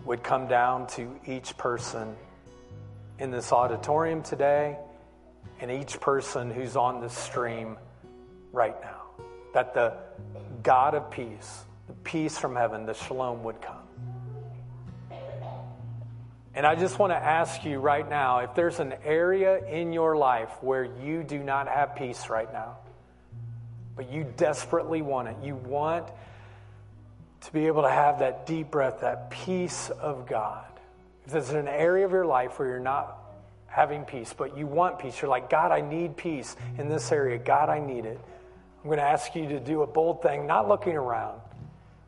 would 0.05 0.23
come 0.23 0.47
down 0.47 0.87
to 0.89 1.19
each 1.27 1.57
person 1.57 2.15
in 3.19 3.31
this 3.31 3.51
auditorium 3.51 4.23
today 4.23 4.77
and 5.59 5.71
each 5.71 6.01
person 6.01 6.51
who's 6.51 6.77
on 6.77 7.01
the 7.01 7.09
stream 7.09 7.79
right 8.53 8.79
now. 8.83 9.05
That 9.55 9.73
the 9.73 9.95
God 10.63 10.95
of 10.95 11.11
peace, 11.11 11.65
the 11.87 11.95
peace 11.95 12.37
from 12.37 12.55
heaven, 12.57 12.85
the 12.85 12.93
shalom 12.93 13.43
would 13.45 13.63
come. 13.63 13.86
And 16.57 16.65
I 16.65 16.75
just 16.75 16.99
want 16.99 17.13
to 17.13 17.17
ask 17.17 17.67
you 17.67 17.79
right 17.81 18.09
now 18.09 18.39
if 18.39 18.55
there's 18.55 18.81
an 18.81 18.95
area 19.05 19.63
in 19.67 19.93
your 19.93 20.17
life 20.17 20.49
where 20.63 20.85
you 20.85 21.23
do 21.23 21.39
not 21.39 21.69
have 21.69 21.97
peace 21.97 22.31
right 22.31 22.51
now, 22.51 22.79
but 23.95 24.11
you 24.11 24.25
desperately 24.39 25.03
want 25.03 25.29
it, 25.29 25.37
you 25.43 25.55
want 25.55 26.09
to 27.43 27.53
be 27.53 27.67
able 27.67 27.83
to 27.83 27.91
have 27.91 28.21
that 28.21 28.47
deep 28.47 28.71
breath, 28.71 29.03
that 29.03 29.29
peace 29.29 29.91
of 29.91 30.27
God. 30.27 30.65
If 31.27 31.33
there's 31.33 31.51
an 31.51 31.69
area 31.69 32.07
of 32.07 32.13
your 32.13 32.25
life 32.25 32.59
where 32.59 32.69
you're 32.69 32.81
not 32.81 33.19
having 33.67 34.05
peace, 34.05 34.33
but 34.33 34.57
you 34.57 34.67
want 34.67 34.99
peace, 34.99 35.21
you're 35.21 35.31
like, 35.31 35.51
God, 35.51 35.73
I 35.73 35.83
need 35.83 36.17
peace 36.17 36.57
in 36.79 36.89
this 36.89 37.13
area. 37.13 37.37
God, 37.37 37.69
I 37.69 37.81
need 37.81 38.07
it. 38.07 38.19
I'm 38.83 38.89
going 38.89 38.97
to 38.97 39.05
ask 39.05 39.35
you 39.35 39.47
to 39.49 39.61
do 39.61 39.83
a 39.83 39.87
bold 39.87 40.23
thing, 40.23 40.47
not 40.47 40.69
looking 40.69 40.97
around, 40.97 41.39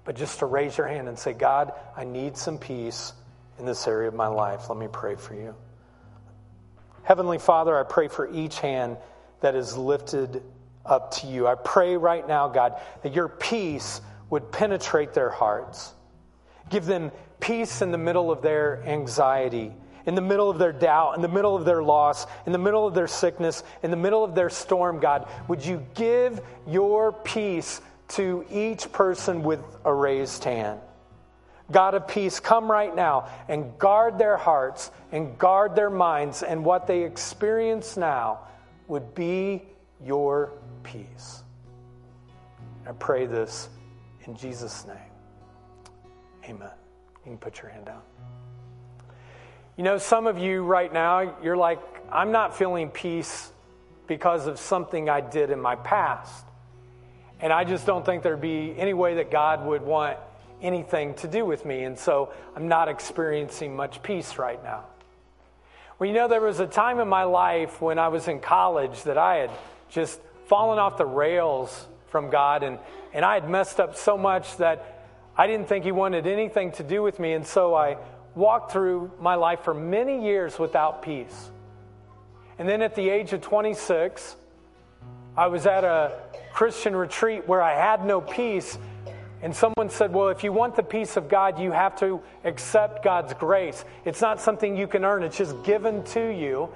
but 0.07 0.17
just 0.17 0.39
to 0.39 0.47
raise 0.47 0.79
your 0.79 0.87
hand 0.87 1.07
and 1.07 1.19
say, 1.19 1.35
God, 1.35 1.75
I 1.95 2.05
need 2.05 2.39
some 2.39 2.57
peace 2.57 3.13
in 3.59 3.67
this 3.67 3.87
area 3.87 4.09
of 4.09 4.15
my 4.15 4.29
life. 4.29 4.69
Let 4.69 4.79
me 4.79 4.89
pray 4.91 5.15
for 5.15 5.35
you. 5.35 5.55
Heavenly 7.03 7.39
Father, 7.39 7.79
I 7.79 7.85
pray 7.85 8.09
for 8.09 8.31
each 8.31 8.61
hand 8.61 8.99
that 9.41 9.55
is 9.55 9.77
lifted 9.77 10.43
up 10.85 11.13
to 11.13 11.27
you. 11.27 11.47
I 11.47 11.55
pray 11.55 11.97
right 11.97 12.27
now, 12.27 12.49
God, 12.49 12.81
that 13.03 13.15
your 13.15 13.29
peace 13.29 14.01
would 14.31 14.53
penetrate 14.53 15.15
their 15.15 15.31
hearts. 15.31 15.93
Give 16.71 16.85
them 16.85 17.11
peace 17.41 17.83
in 17.83 17.93
the 17.93 17.99
middle 17.99 18.31
of 18.31 18.43
their 18.43 18.83
anxiety, 18.85 19.73
in 20.07 20.15
the 20.15 20.21
middle 20.21 20.51
of 20.51 20.59
their 20.59 20.73
doubt, 20.73 21.17
in 21.17 21.23
the 21.23 21.29
middle 21.29 21.57
of 21.57 21.65
their 21.65 21.83
loss, 21.83 22.27
in 22.47 22.53
the 22.53 22.59
middle 22.59 22.87
of 22.87 22.95
their 22.95 23.07
sickness, 23.07 23.63
in 23.83 23.91
the 23.91 23.97
middle 23.97 24.25
of 24.25 24.35
their 24.35 24.51
storm, 24.51 25.01
God. 25.01 25.29
Would 25.49 25.65
you 25.65 25.87
give 25.95 26.41
your 26.67 27.13
peace 27.13 27.81
to 28.09 28.45
each 28.51 28.91
person 28.93 29.43
with 29.43 29.61
a 29.85 29.93
raised 29.93 30.45
hand? 30.45 30.81
God 31.71 31.95
of 31.95 32.09
peace, 32.09 32.41
come 32.41 32.71
right 32.71 32.95
now 32.95 33.29
and 33.49 33.79
guard 33.79 34.19
their 34.19 34.37
hearts 34.37 34.91
and 35.13 35.39
guard 35.39 35.75
their 35.75 35.91
minds, 35.91 36.43
and 36.43 36.65
what 36.65 36.87
they 36.87 37.05
experience 37.05 37.97
now 37.97 38.41
would 38.87 39.15
be 39.15 39.63
your 40.05 40.53
peace. 40.83 41.43
I 42.87 42.93
pray 42.93 43.27
this 43.27 43.69
in 44.25 44.35
Jesus' 44.35 44.87
name. 44.87 44.97
Amen. 46.45 46.71
You 47.25 47.33
can 47.33 47.39
put 47.39 47.61
your 47.61 47.71
hand 47.71 47.87
down. 47.87 48.01
You 49.77 49.85
know, 49.85 49.99
some 49.99 50.27
of 50.27 50.39
you 50.39 50.63
right 50.63 50.93
now, 50.93 51.37
you're 51.43 51.57
like, 51.57 51.81
I'm 52.11 52.33
not 52.33 52.57
feeling 52.57 52.89
peace 52.89 53.53
because 54.07 54.47
of 54.47 54.59
something 54.59 55.11
I 55.11 55.21
did 55.21 55.51
in 55.51 55.61
my 55.61 55.77
past. 55.77 56.45
And 57.41 57.53
I 57.53 57.65
just 57.65 57.87
don't 57.87 58.05
think 58.05 58.23
there'd 58.23 58.41
be 58.41 58.75
any 58.77 58.95
way 58.95 59.17
that 59.17 59.31
God 59.31 59.65
would 59.65 59.83
want 59.83 60.19
anything 60.63 61.15
to 61.15 61.29
do 61.29 61.45
with 61.45 61.65
me. 61.65 61.85
And 61.85 61.99
so 61.99 62.33
I'm 62.57 62.69
not 62.69 62.89
experiencing 62.89 63.75
much 63.77 64.03
peace 64.03 64.39
right 64.39 64.63
now. 64.63 64.85
Well, 65.99 66.09
you 66.09 66.15
know, 66.15 66.29
there 66.29 66.41
was 66.41 66.61
a 66.61 66.67
time 66.67 67.01
in 67.01 67.09
my 67.09 67.25
life 67.25 67.81
when 67.81 67.99
I 67.99 68.09
was 68.09 68.29
in 68.29 68.41
college 68.41 69.03
that 69.03 69.19
I 69.19 69.37
had 69.37 69.51
just 69.89 70.21
fallen 70.47 70.79
off 70.79 70.97
the 70.97 71.07
rails 71.07 71.87
from 72.09 72.31
God, 72.31 72.63
and, 72.63 72.79
and 73.13 73.25
I 73.25 73.35
had 73.35 73.51
messed 73.51 73.81
up 73.81 73.97
so 73.97 74.17
much 74.17 74.57
that 74.59 75.05
I 75.37 75.47
didn't 75.47 75.69
think 75.69 75.85
He 75.85 75.93
wanted 75.93 76.27
anything 76.27 76.73
to 76.73 76.83
do 76.83 77.03
with 77.03 77.19
me. 77.19 77.33
And 77.33 77.47
so 77.47 77.75
I 77.75 77.97
walked 78.35 78.73
through 78.73 79.11
my 79.21 79.35
life 79.35 79.61
for 79.65 79.75
many 79.75 80.25
years 80.25 80.59
without 80.59 81.03
peace. 81.03 81.51
And 82.59 82.69
then 82.69 82.83
at 82.83 82.95
the 82.95 83.09
age 83.09 83.33
of 83.33 83.41
26, 83.41 84.37
I 85.37 85.47
was 85.47 85.67
at 85.67 85.85
a 85.85 86.13
Christian 86.53 86.97
retreat 86.97 87.47
where 87.47 87.63
I 87.63 87.75
had 87.75 88.05
no 88.05 88.21
peace. 88.21 88.79
And 89.43 89.55
someone 89.55 89.89
said, 89.89 90.13
Well, 90.13 90.29
if 90.29 90.43
you 90.43 90.53
want 90.53 90.75
the 90.75 90.83
peace 90.83 91.17
of 91.17 91.29
God, 91.29 91.59
you 91.59 91.71
have 91.71 91.99
to 92.01 92.21
accept 92.45 93.05
God's 93.05 93.35
grace. 93.35 93.85
It's 94.05 94.21
not 94.21 94.41
something 94.41 94.77
you 94.77 94.87
can 94.87 95.05
earn, 95.05 95.23
it's 95.23 95.39
just 95.39 95.63
given 95.65 96.03
to 96.05 96.29
you. 96.29 96.71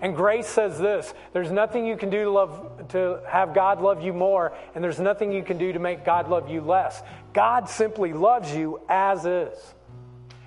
And 0.00 0.14
grace 0.14 0.46
says 0.46 0.78
this 0.78 1.14
there's 1.32 1.50
nothing 1.50 1.86
you 1.86 1.96
can 1.96 2.10
do 2.10 2.24
to, 2.24 2.30
love, 2.30 2.88
to 2.88 3.20
have 3.26 3.54
God 3.54 3.80
love 3.80 4.02
you 4.02 4.12
more, 4.12 4.52
and 4.74 4.84
there's 4.84 5.00
nothing 5.00 5.32
you 5.32 5.42
can 5.42 5.56
do 5.58 5.72
to 5.72 5.78
make 5.78 6.04
God 6.04 6.28
love 6.28 6.50
you 6.50 6.60
less. 6.60 7.02
God 7.32 7.68
simply 7.68 8.12
loves 8.12 8.54
you 8.54 8.80
as 8.88 9.24
is. 9.24 9.74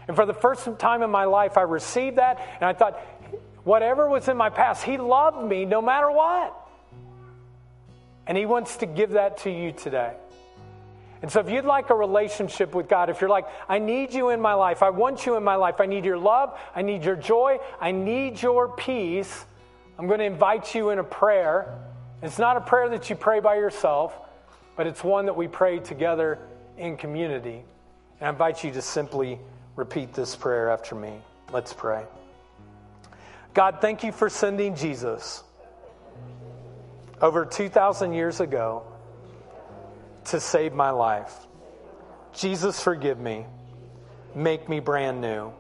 And 0.08 0.16
for 0.16 0.26
the 0.26 0.34
first 0.34 0.68
time 0.80 1.02
in 1.02 1.10
my 1.10 1.26
life, 1.26 1.58
I 1.58 1.64
received 1.64 2.18
that, 2.18 2.40
and 2.56 2.64
I 2.64 2.74
thought, 2.74 3.00
whatever 3.64 4.08
was 4.08 4.28
in 4.28 4.38
my 4.38 4.50
past, 4.50 4.84
He 4.84 4.98
loved 4.98 5.44
me 5.46 5.66
no 5.66 5.82
matter 5.82 6.10
what. 6.10 6.56
And 8.26 8.38
He 8.38 8.46
wants 8.46 8.78
to 8.78 8.86
give 8.86 9.12
that 9.12 9.40
to 9.40 9.50
you 9.50 9.72
today. 9.72 10.14
And 11.22 11.32
so, 11.32 11.40
if 11.40 11.50
you'd 11.50 11.66
like 11.66 11.90
a 11.90 11.96
relationship 11.96 12.76
with 12.76 12.88
God, 12.88 13.10
if 13.10 13.22
you're 13.22 13.30
like, 13.30 13.48
I 13.68 13.80
need 13.80 14.14
you 14.14 14.30
in 14.30 14.40
my 14.40 14.54
life, 14.54 14.84
I 14.84 14.92
want 14.92 15.26
you 15.26 15.36
in 15.36 15.44
my 15.44 15.56
life, 15.56 15.82
I 15.82 15.88
need 15.88 16.06
your 16.06 16.18
love, 16.18 16.58
I 16.76 16.84
need 16.84 17.04
your 17.04 17.16
joy, 17.16 17.58
I 17.82 17.92
need 17.92 18.42
your 18.42 18.70
peace, 18.70 19.46
I'm 19.98 20.06
going 20.08 20.20
to 20.20 20.26
invite 20.26 20.76
you 20.76 20.92
in 20.92 21.00
a 21.00 21.04
prayer. 21.04 21.80
It's 22.22 22.38
not 22.38 22.58
a 22.58 22.62
prayer 22.62 22.90
that 22.90 23.10
you 23.10 23.16
pray 23.16 23.40
by 23.40 23.56
yourself, 23.56 24.14
but 24.76 24.86
it's 24.86 25.04
one 25.04 25.26
that 25.26 25.36
we 25.36 25.48
pray 25.48 25.80
together 25.80 26.40
in 26.78 26.98
community. 26.98 27.64
And 28.20 28.28
I 28.28 28.30
invite 28.30 28.64
you 28.64 28.72
to 28.72 28.82
simply 28.82 29.40
repeat 29.76 30.14
this 30.14 30.36
prayer 30.36 30.70
after 30.70 30.94
me. 30.94 31.14
Let's 31.52 31.74
pray. 31.74 32.04
God, 33.56 33.80
thank 33.82 34.04
you 34.04 34.12
for 34.12 34.30
sending 34.30 34.76
Jesus 34.76 35.44
over 37.22 37.44
2,000 37.46 38.14
years 38.14 38.40
ago 38.40 38.84
to 40.28 40.40
save 40.40 40.74
my 40.74 40.90
life. 40.90 41.34
Jesus, 42.34 42.82
forgive 42.82 43.20
me. 43.20 43.46
Make 44.36 44.70
me 44.70 44.80
brand 44.80 45.22
new. 45.22 45.52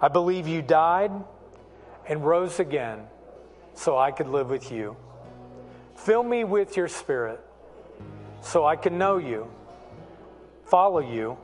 I 0.00 0.08
believe 0.08 0.46
you 0.46 0.62
died 0.62 1.10
and 2.06 2.24
rose 2.24 2.60
again 2.60 3.00
so 3.74 3.98
I 3.98 4.10
could 4.10 4.28
live 4.28 4.50
with 4.50 4.70
you. 4.70 4.96
Fill 5.96 6.22
me 6.22 6.44
with 6.44 6.76
your 6.76 6.88
spirit 6.88 7.40
so 8.42 8.66
I 8.66 8.76
can 8.76 8.98
know 8.98 9.16
you, 9.16 9.50
follow 10.66 11.00
you, 11.00 11.38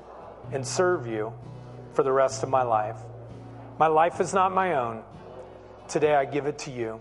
and 0.53 0.66
serve 0.66 1.07
you 1.07 1.32
for 1.94 2.03
the 2.03 2.12
rest 2.12 2.42
of 2.42 2.48
my 2.48 2.62
life. 2.62 2.96
My 3.78 3.86
life 3.86 4.20
is 4.20 4.34
not 4.34 4.55
my 4.55 4.74
own. 4.74 5.03
Today 5.88 6.14
I 6.14 6.26
give 6.26 6.46
it 6.46 6.59
to 6.61 6.70
you. 6.70 7.00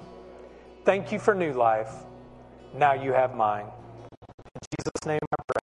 Thank 0.85 1.11
you 1.11 1.19
for 1.19 1.35
new 1.35 1.53
life. 1.53 1.91
Now 2.73 2.93
you 2.93 3.11
have 3.11 3.35
mine. 3.35 3.65
Jesus' 4.69 5.05
name 5.07 5.19
I 5.31 5.43
pray. 5.47 5.60